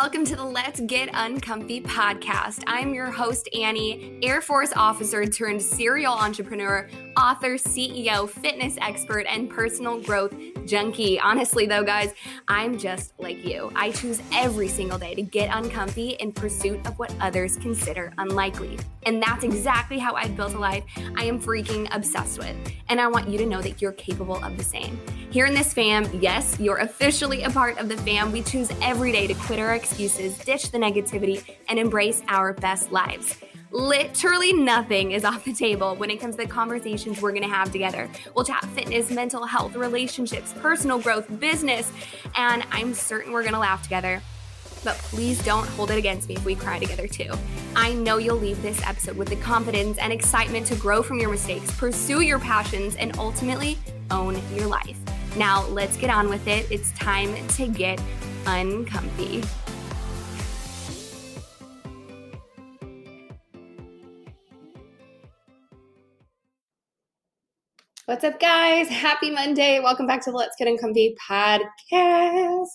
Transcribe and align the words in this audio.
welcome 0.00 0.24
to 0.24 0.34
the 0.34 0.42
Let's 0.42 0.80
Get 0.80 1.10
Uncomfy 1.12 1.82
podcast. 1.82 2.64
I'm 2.66 2.94
your 2.94 3.10
host, 3.10 3.50
Annie, 3.54 4.18
Air 4.22 4.40
Force 4.40 4.72
officer 4.74 5.26
turned 5.26 5.60
serial 5.60 6.14
entrepreneur, 6.14 6.88
author, 7.18 7.56
CEO, 7.56 8.26
fitness 8.26 8.78
expert, 8.80 9.26
and 9.28 9.50
personal 9.50 10.00
growth 10.00 10.32
junkie. 10.64 11.20
Honestly, 11.20 11.66
though, 11.66 11.84
guys, 11.84 12.14
I'm 12.48 12.78
just 12.78 13.12
like 13.18 13.44
you. 13.44 13.70
I 13.74 13.90
choose 13.90 14.22
every 14.32 14.68
single 14.68 14.98
day 14.98 15.14
to 15.14 15.20
get 15.20 15.54
uncomfy 15.54 16.12
in 16.12 16.32
pursuit 16.32 16.86
of 16.86 16.98
what 16.98 17.14
others 17.20 17.58
consider 17.58 18.14
unlikely. 18.16 18.78
And 19.02 19.22
that's 19.22 19.44
exactly 19.44 19.98
how 19.98 20.14
I've 20.14 20.34
built 20.34 20.54
a 20.54 20.58
life 20.58 20.84
I 21.14 21.24
am 21.24 21.38
freaking 21.38 21.94
obsessed 21.94 22.38
with. 22.38 22.56
And 22.88 23.02
I 23.02 23.06
want 23.06 23.28
you 23.28 23.36
to 23.36 23.44
know 23.44 23.60
that 23.60 23.82
you're 23.82 23.92
capable 23.92 24.42
of 24.42 24.56
the 24.56 24.64
same. 24.64 24.98
Here 25.30 25.46
in 25.46 25.54
this 25.54 25.72
fam, 25.72 26.10
yes, 26.20 26.58
you're 26.58 26.78
officially 26.78 27.44
a 27.44 27.50
part 27.50 27.78
of 27.78 27.88
the 27.88 27.96
fam. 27.98 28.32
We 28.32 28.42
choose 28.42 28.68
every 28.82 29.12
day 29.12 29.28
to 29.28 29.34
quit 29.34 29.60
our 29.60 29.76
excuses, 29.76 30.36
ditch 30.38 30.72
the 30.72 30.78
negativity, 30.78 31.56
and 31.68 31.78
embrace 31.78 32.20
our 32.26 32.52
best 32.52 32.90
lives. 32.90 33.38
Literally 33.70 34.52
nothing 34.52 35.12
is 35.12 35.24
off 35.24 35.44
the 35.44 35.52
table 35.52 35.94
when 35.94 36.10
it 36.10 36.16
comes 36.16 36.34
to 36.34 36.42
the 36.42 36.48
conversations 36.48 37.22
we're 37.22 37.30
gonna 37.30 37.46
have 37.46 37.70
together. 37.70 38.10
We'll 38.34 38.44
chat 38.44 38.64
fitness, 38.74 39.12
mental 39.12 39.46
health, 39.46 39.76
relationships, 39.76 40.52
personal 40.58 40.98
growth, 40.98 41.38
business, 41.38 41.92
and 42.34 42.64
I'm 42.72 42.92
certain 42.92 43.32
we're 43.32 43.44
gonna 43.44 43.60
laugh 43.60 43.84
together. 43.84 44.20
But 44.82 44.96
please 44.96 45.40
don't 45.44 45.68
hold 45.68 45.92
it 45.92 45.98
against 45.98 46.28
me 46.28 46.34
if 46.34 46.44
we 46.44 46.56
cry 46.56 46.80
together 46.80 47.06
too. 47.06 47.30
I 47.76 47.92
know 47.92 48.16
you'll 48.16 48.34
leave 48.34 48.60
this 48.62 48.82
episode 48.84 49.16
with 49.16 49.28
the 49.28 49.36
confidence 49.36 49.96
and 49.98 50.12
excitement 50.12 50.66
to 50.66 50.74
grow 50.74 51.04
from 51.04 51.20
your 51.20 51.30
mistakes, 51.30 51.70
pursue 51.78 52.22
your 52.22 52.40
passions, 52.40 52.96
and 52.96 53.16
ultimately 53.16 53.78
own 54.10 54.42
your 54.56 54.66
life. 54.66 54.98
Now, 55.36 55.66
let's 55.66 55.96
get 55.96 56.10
on 56.10 56.28
with 56.28 56.46
it. 56.48 56.66
It's 56.70 56.90
time 56.92 57.34
to 57.48 57.66
get 57.68 58.00
uncomfy. 58.46 59.42
What's 68.10 68.24
up, 68.24 68.40
guys? 68.40 68.88
Happy 68.88 69.30
Monday. 69.30 69.78
Welcome 69.78 70.08
back 70.08 70.20
to 70.24 70.32
the 70.32 70.36
Let's 70.36 70.56
Get 70.58 70.66
Uncomfy 70.66 71.14
podcast. 71.30 72.66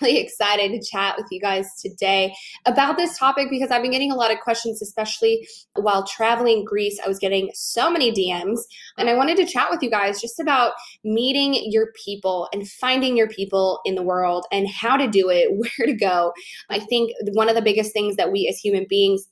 Really 0.00 0.16
excited 0.16 0.72
to 0.72 0.82
chat 0.82 1.14
with 1.18 1.26
you 1.30 1.42
guys 1.42 1.66
today 1.78 2.34
about 2.64 2.96
this 2.96 3.18
topic 3.18 3.48
because 3.50 3.70
I've 3.70 3.82
been 3.82 3.90
getting 3.90 4.12
a 4.12 4.16
lot 4.16 4.32
of 4.32 4.40
questions, 4.40 4.80
especially 4.80 5.46
while 5.74 6.06
traveling 6.06 6.64
Greece. 6.64 6.98
I 7.04 7.06
was 7.06 7.18
getting 7.18 7.50
so 7.52 7.90
many 7.90 8.10
DMs, 8.12 8.60
and 8.96 9.10
I 9.10 9.14
wanted 9.14 9.36
to 9.36 9.44
chat 9.44 9.68
with 9.68 9.82
you 9.82 9.90
guys 9.90 10.22
just 10.22 10.40
about 10.40 10.72
meeting 11.04 11.70
your 11.70 11.88
people 12.02 12.48
and 12.54 12.66
finding 12.66 13.14
your 13.14 13.28
people 13.28 13.80
in 13.84 13.94
the 13.94 14.02
world 14.02 14.46
and 14.50 14.66
how 14.70 14.96
to 14.96 15.06
do 15.06 15.28
it, 15.28 15.50
where 15.54 15.86
to 15.86 15.92
go. 15.92 16.32
I 16.70 16.78
think 16.78 17.12
one 17.34 17.50
of 17.50 17.54
the 17.54 17.60
biggest 17.60 17.92
things 17.92 18.16
that 18.16 18.32
we 18.32 18.48
as 18.48 18.56
human 18.58 18.86
beings 18.88 19.28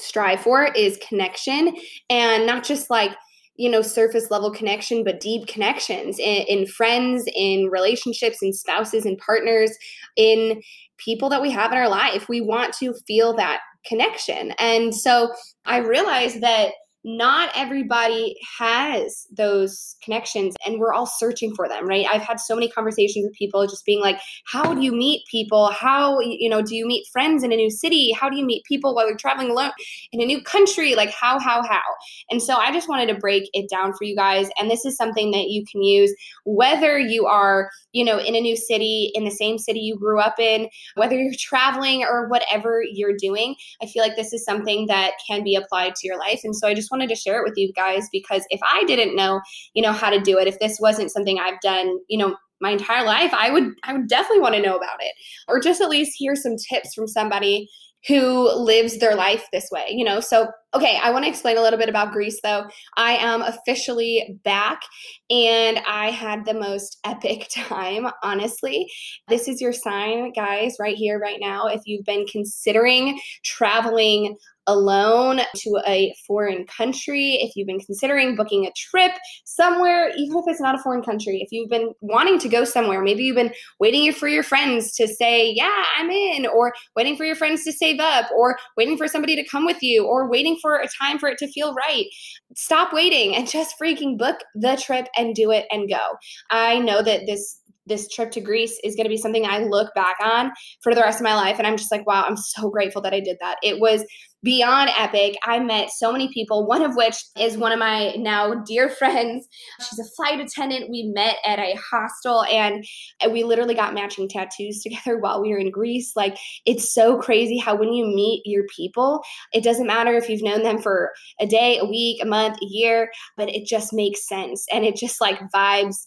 strive 0.00 0.40
for 0.40 0.64
is 0.64 0.98
connection 1.08 1.76
and 2.10 2.46
not 2.46 2.64
just 2.64 2.90
like 2.90 3.12
you 3.58 3.68
know 3.68 3.82
surface 3.82 4.30
level 4.30 4.50
connection 4.50 5.04
but 5.04 5.20
deep 5.20 5.46
connections 5.46 6.18
in, 6.18 6.44
in 6.48 6.66
friends 6.66 7.24
in 7.34 7.68
relationships 7.70 8.38
in 8.40 8.52
spouses 8.52 9.04
and 9.04 9.18
partners 9.18 9.70
in 10.16 10.62
people 10.98 11.28
that 11.28 11.42
we 11.42 11.50
have 11.50 11.72
in 11.72 11.78
our 11.78 11.88
life. 11.88 12.28
We 12.28 12.40
want 12.40 12.74
to 12.74 12.92
feel 13.06 13.34
that 13.36 13.60
connection. 13.86 14.52
And 14.58 14.94
so 14.94 15.32
i 15.64 15.78
realized 15.78 16.40
that 16.40 16.72
not 17.16 17.50
everybody 17.54 18.36
has 18.58 19.26
those 19.36 19.96
connections 20.02 20.54
and 20.66 20.78
we're 20.78 20.92
all 20.92 21.06
searching 21.06 21.54
for 21.54 21.68
them 21.68 21.86
right? 21.86 22.06
I've 22.10 22.22
had 22.22 22.40
so 22.40 22.54
many 22.54 22.70
conversations 22.70 23.24
with 23.24 23.34
people 23.34 23.66
just 23.66 23.84
being 23.84 24.00
like 24.00 24.20
how 24.44 24.74
do 24.74 24.82
you 24.82 24.92
meet 24.92 25.22
people? 25.30 25.70
How 25.70 26.20
you 26.20 26.48
know 26.48 26.62
do 26.62 26.76
you 26.76 26.86
meet 26.86 27.06
friends 27.12 27.42
in 27.42 27.52
a 27.52 27.56
new 27.56 27.70
city? 27.70 28.12
How 28.12 28.28
do 28.28 28.36
you 28.36 28.44
meet 28.44 28.64
people 28.64 28.94
while 28.94 29.08
you're 29.08 29.16
traveling 29.16 29.50
alone 29.50 29.70
in 30.12 30.20
a 30.20 30.26
new 30.26 30.42
country? 30.42 30.94
Like 30.94 31.10
how 31.10 31.38
how 31.38 31.62
how? 31.62 31.82
And 32.30 32.42
so 32.42 32.56
i 32.56 32.72
just 32.72 32.88
wanted 32.88 33.06
to 33.06 33.14
break 33.14 33.48
it 33.52 33.68
down 33.70 33.92
for 33.92 34.04
you 34.04 34.14
guys 34.14 34.48
and 34.58 34.70
this 34.70 34.84
is 34.84 34.96
something 34.96 35.30
that 35.30 35.48
you 35.48 35.64
can 35.70 35.82
use 35.82 36.14
whether 36.44 36.98
you 36.98 37.26
are 37.26 37.70
you 37.92 38.04
know 38.04 38.18
in 38.18 38.34
a 38.34 38.40
new 38.40 38.56
city 38.56 39.10
in 39.14 39.24
the 39.24 39.30
same 39.30 39.58
city 39.58 39.80
you 39.80 39.98
grew 39.98 40.20
up 40.20 40.38
in 40.38 40.68
whether 40.94 41.16
you're 41.16 41.32
traveling 41.38 42.04
or 42.04 42.28
whatever 42.28 42.82
you're 42.92 43.16
doing 43.16 43.54
i 43.82 43.86
feel 43.86 44.02
like 44.02 44.16
this 44.16 44.32
is 44.32 44.44
something 44.44 44.86
that 44.86 45.12
can 45.26 45.42
be 45.42 45.54
applied 45.54 45.94
to 45.94 46.06
your 46.06 46.18
life 46.18 46.40
and 46.44 46.54
so 46.54 46.68
i 46.68 46.74
just 46.74 46.90
wanted 46.98 47.14
to 47.14 47.20
share 47.20 47.40
it 47.40 47.44
with 47.48 47.56
you 47.56 47.72
guys 47.72 48.08
because 48.10 48.44
if 48.50 48.60
I 48.62 48.84
didn't 48.84 49.16
know, 49.16 49.40
you 49.74 49.82
know, 49.82 49.92
how 49.92 50.10
to 50.10 50.20
do 50.20 50.38
it, 50.38 50.48
if 50.48 50.58
this 50.58 50.78
wasn't 50.80 51.12
something 51.12 51.38
I've 51.38 51.60
done, 51.60 51.98
you 52.08 52.18
know, 52.18 52.36
my 52.60 52.70
entire 52.70 53.04
life, 53.04 53.32
I 53.32 53.50
would 53.50 53.72
I 53.84 53.92
would 53.92 54.08
definitely 54.08 54.40
want 54.40 54.56
to 54.56 54.62
know 54.62 54.76
about 54.76 55.00
it 55.00 55.12
or 55.46 55.60
just 55.60 55.80
at 55.80 55.88
least 55.88 56.16
hear 56.16 56.34
some 56.34 56.56
tips 56.70 56.94
from 56.94 57.06
somebody 57.06 57.68
who 58.06 58.50
lives 58.56 58.98
their 58.98 59.16
life 59.16 59.46
this 59.52 59.68
way, 59.72 59.86
you 59.90 60.04
know. 60.04 60.20
So, 60.20 60.48
okay, 60.74 61.00
I 61.02 61.10
want 61.10 61.24
to 61.24 61.28
explain 61.28 61.58
a 61.58 61.62
little 61.62 61.78
bit 61.78 61.88
about 61.88 62.12
Greece 62.12 62.40
though. 62.42 62.64
I 62.96 63.12
am 63.14 63.42
officially 63.42 64.38
back 64.44 64.82
and 65.30 65.80
I 65.86 66.10
had 66.10 66.44
the 66.44 66.54
most 66.54 66.98
epic 67.04 67.48
time, 67.50 68.08
honestly. 68.22 68.88
This 69.28 69.48
is 69.48 69.60
your 69.60 69.72
sign, 69.72 70.32
guys, 70.32 70.76
right 70.78 70.96
here 70.96 71.18
right 71.18 71.38
now 71.40 71.66
if 71.66 71.82
you've 71.86 72.04
been 72.04 72.26
considering 72.26 73.20
traveling 73.44 74.36
alone 74.68 75.40
to 75.56 75.80
a 75.86 76.14
foreign 76.26 76.64
country, 76.66 77.38
if 77.40 77.56
you've 77.56 77.66
been 77.66 77.80
considering 77.80 78.36
booking 78.36 78.66
a 78.66 78.72
trip 78.76 79.12
somewhere, 79.44 80.10
even 80.16 80.38
if 80.38 80.44
it's 80.46 80.60
not 80.60 80.76
a 80.76 80.78
foreign 80.78 81.02
country, 81.02 81.40
if 81.40 81.48
you've 81.50 81.70
been 81.70 81.92
wanting 82.00 82.38
to 82.38 82.48
go 82.48 82.64
somewhere, 82.64 83.02
maybe 83.02 83.24
you've 83.24 83.34
been 83.34 83.52
waiting 83.80 84.12
for 84.12 84.28
your 84.28 84.42
friends 84.44 84.92
to 84.92 85.08
say, 85.08 85.50
Yeah, 85.50 85.84
I'm 85.96 86.10
in, 86.10 86.46
or 86.46 86.72
waiting 86.94 87.16
for 87.16 87.24
your 87.24 87.34
friends 87.34 87.64
to 87.64 87.72
save 87.72 87.98
up, 87.98 88.30
or 88.36 88.58
waiting 88.76 88.96
for 88.96 89.08
somebody 89.08 89.34
to 89.34 89.48
come 89.48 89.64
with 89.66 89.82
you, 89.82 90.06
or 90.06 90.30
waiting 90.30 90.56
for 90.62 90.76
a 90.76 90.88
time 91.00 91.18
for 91.18 91.28
it 91.28 91.38
to 91.38 91.48
feel 91.48 91.74
right. 91.74 92.06
Stop 92.54 92.92
waiting 92.92 93.34
and 93.34 93.48
just 93.48 93.74
freaking 93.82 94.16
book 94.16 94.36
the 94.54 94.76
trip 94.76 95.08
and 95.16 95.34
do 95.34 95.50
it 95.50 95.66
and 95.70 95.88
go. 95.88 96.16
I 96.50 96.78
know 96.78 97.02
that 97.02 97.26
this 97.26 97.60
this 97.88 98.08
trip 98.08 98.30
to 98.32 98.40
Greece 98.40 98.78
is 98.84 98.94
going 98.94 99.04
to 99.04 99.10
be 99.10 99.16
something 99.16 99.46
I 99.46 99.60
look 99.60 99.94
back 99.94 100.16
on 100.22 100.52
for 100.82 100.94
the 100.94 101.00
rest 101.00 101.20
of 101.20 101.24
my 101.24 101.34
life. 101.34 101.58
And 101.58 101.66
I'm 101.66 101.76
just 101.76 101.92
like, 101.92 102.06
wow, 102.06 102.24
I'm 102.26 102.36
so 102.36 102.70
grateful 102.70 103.02
that 103.02 103.14
I 103.14 103.20
did 103.20 103.36
that. 103.40 103.56
It 103.62 103.80
was 103.80 104.04
beyond 104.42 104.90
epic. 104.96 105.36
I 105.42 105.58
met 105.58 105.90
so 105.90 106.12
many 106.12 106.32
people, 106.32 106.66
one 106.66 106.82
of 106.82 106.94
which 106.94 107.16
is 107.38 107.56
one 107.56 107.72
of 107.72 107.78
my 107.78 108.14
now 108.16 108.54
dear 108.54 108.88
friends. 108.98 109.48
She's 109.80 109.98
a 109.98 110.10
flight 110.16 110.40
attendant. 110.40 110.90
We 110.90 111.10
met 111.14 111.36
at 111.44 111.58
a 111.58 111.76
hostel 111.90 112.44
and 112.44 112.84
we 113.30 113.42
literally 113.44 113.74
got 113.74 113.94
matching 113.94 114.28
tattoos 114.28 114.82
together 114.82 115.18
while 115.20 115.42
we 115.42 115.50
were 115.50 115.58
in 115.58 115.70
Greece. 115.70 116.12
Like, 116.14 116.36
it's 116.66 116.92
so 116.92 117.18
crazy 117.18 117.58
how 117.58 117.74
when 117.74 117.92
you 117.92 118.06
meet 118.06 118.42
your 118.44 118.64
people, 118.74 119.22
it 119.52 119.64
doesn't 119.64 119.86
matter 119.86 120.12
if 120.12 120.28
you've 120.28 120.42
known 120.42 120.62
them 120.62 120.80
for 120.80 121.12
a 121.40 121.46
day, 121.46 121.78
a 121.78 121.84
week, 121.84 122.22
a 122.22 122.26
month, 122.26 122.56
a 122.62 122.66
year, 122.66 123.10
but 123.36 123.48
it 123.48 123.66
just 123.66 123.92
makes 123.92 124.28
sense 124.28 124.66
and 124.72 124.84
it 124.84 124.96
just 124.96 125.20
like 125.20 125.40
vibes 125.54 126.06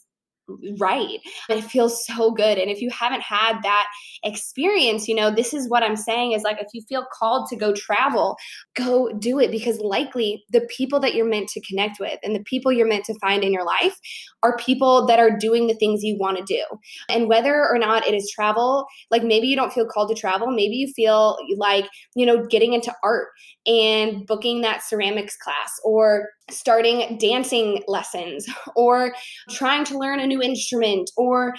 right 0.80 1.20
and 1.50 1.60
it 1.60 1.64
feels 1.64 2.06
so 2.06 2.32
good 2.32 2.58
and 2.58 2.70
if 2.70 2.82
you 2.82 2.90
haven't 2.90 3.22
had 3.22 3.62
that 3.62 3.88
experience 4.24 5.08
you 5.08 5.16
know 5.16 5.30
this 5.34 5.54
is 5.54 5.70
what 5.70 5.84
i'm 5.84 5.96
saying 5.96 6.32
is 6.32 6.44
like 6.44 6.62
if 6.62 6.68
you 6.74 6.82
feel 6.88 7.06
called 7.14 7.48
to 7.50 7.56
go 7.56 7.74
travel 7.74 8.38
go 8.76 9.12
do 9.14 9.40
it 9.40 9.52
because 9.52 9.80
likely 9.80 10.44
the 10.52 10.62
people 10.62 11.00
that 11.00 11.14
you're 11.14 11.26
meant 11.26 11.50
to 11.50 11.62
connect 11.62 12.00
with 12.00 12.18
and 12.24 12.36
the 12.36 12.44
people 12.44 12.72
you're 12.72 12.88
meant 12.88 13.06
to 13.06 13.20
find 13.20 13.44
in 13.44 13.54
your 13.54 13.66
life 13.66 13.98
are 14.44 14.58
people 14.58 15.06
that 15.08 15.20
are 15.20 15.38
doing 15.38 15.68
the 15.68 15.74
things 15.76 16.04
you 16.04 16.18
want 16.18 16.38
to 16.38 16.44
do. 16.44 16.64
And 17.10 17.28
whether 17.28 17.68
or 17.68 17.78
not 17.78 18.08
it 18.08 18.14
is 18.14 18.32
travel 18.34 18.86
like 19.10 19.24
maybe 19.24 19.48
you 19.48 19.56
don't 19.56 19.74
feel 19.74 19.86
called 19.86 20.10
to 20.10 20.16
travel 20.16 20.52
maybe 20.52 20.76
you 20.76 20.92
feel 20.94 21.38
like 21.58 21.86
you 22.16 22.26
know 22.26 22.46
getting 22.48 22.74
into 22.74 22.94
art 23.04 23.30
and 23.66 24.26
booking 24.26 24.62
that 24.62 24.84
ceramics 24.84 25.36
class 25.38 25.72
or 25.84 26.30
starting 26.50 27.18
dancing 27.18 27.84
lessons 27.88 28.48
or 28.76 29.14
trying 29.52 29.84
to 29.86 29.98
learn 29.98 30.20
a 30.20 30.28
new 30.28 30.42
instrument 30.42 31.10
or 31.18 31.54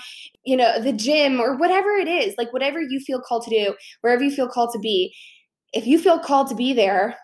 you 0.44 0.56
know 0.56 0.81
the 0.81 0.93
gym 0.93 1.41
or 1.41 1.56
whatever 1.56 1.91
it 1.91 2.09
is 2.09 2.35
like 2.38 2.53
whatever 2.53 2.81
you 2.81 3.00
feel 3.00 3.20
called 3.20 3.43
to 3.43 3.50
do 3.50 3.75
wherever 4.00 4.23
you 4.23 4.31
feel 4.31 4.49
called 4.49 4.70
to 4.73 4.79
be 4.79 5.14
if 5.73 5.87
you 5.87 5.99
feel 5.99 6.19
called 6.19 6.49
to 6.49 6.55
be 6.55 6.73
there 6.73 7.17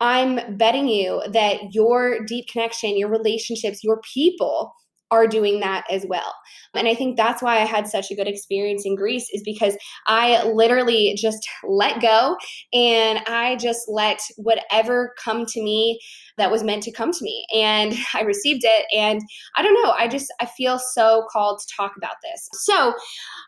i'm 0.00 0.56
betting 0.56 0.88
you 0.88 1.22
that 1.32 1.74
your 1.74 2.24
deep 2.24 2.46
connection 2.48 2.96
your 2.96 3.08
relationships 3.08 3.84
your 3.84 4.00
people 4.14 4.72
are 5.10 5.26
doing 5.26 5.60
that 5.60 5.84
as 5.90 6.06
well. 6.08 6.34
And 6.74 6.86
I 6.86 6.94
think 6.94 7.16
that's 7.16 7.42
why 7.42 7.56
I 7.56 7.64
had 7.64 7.88
such 7.88 8.10
a 8.10 8.14
good 8.14 8.28
experience 8.28 8.84
in 8.86 8.94
Greece 8.94 9.28
is 9.32 9.42
because 9.44 9.76
I 10.06 10.44
literally 10.44 11.16
just 11.16 11.48
let 11.64 12.00
go 12.00 12.36
and 12.72 13.18
I 13.26 13.56
just 13.56 13.80
let 13.88 14.20
whatever 14.36 15.12
come 15.22 15.46
to 15.46 15.62
me 15.62 16.00
that 16.40 16.50
was 16.50 16.64
meant 16.64 16.82
to 16.82 16.92
come 16.92 17.12
to 17.12 17.22
me 17.22 17.44
and 17.54 17.94
I 18.14 18.22
received 18.22 18.62
it 18.64 18.86
and 18.96 19.20
I 19.56 19.62
don't 19.62 19.74
know 19.74 19.92
I 19.92 20.08
just 20.08 20.32
I 20.40 20.46
feel 20.46 20.78
so 20.78 21.26
called 21.30 21.60
to 21.60 21.76
talk 21.76 21.92
about 21.96 22.16
this. 22.22 22.48
So 22.52 22.94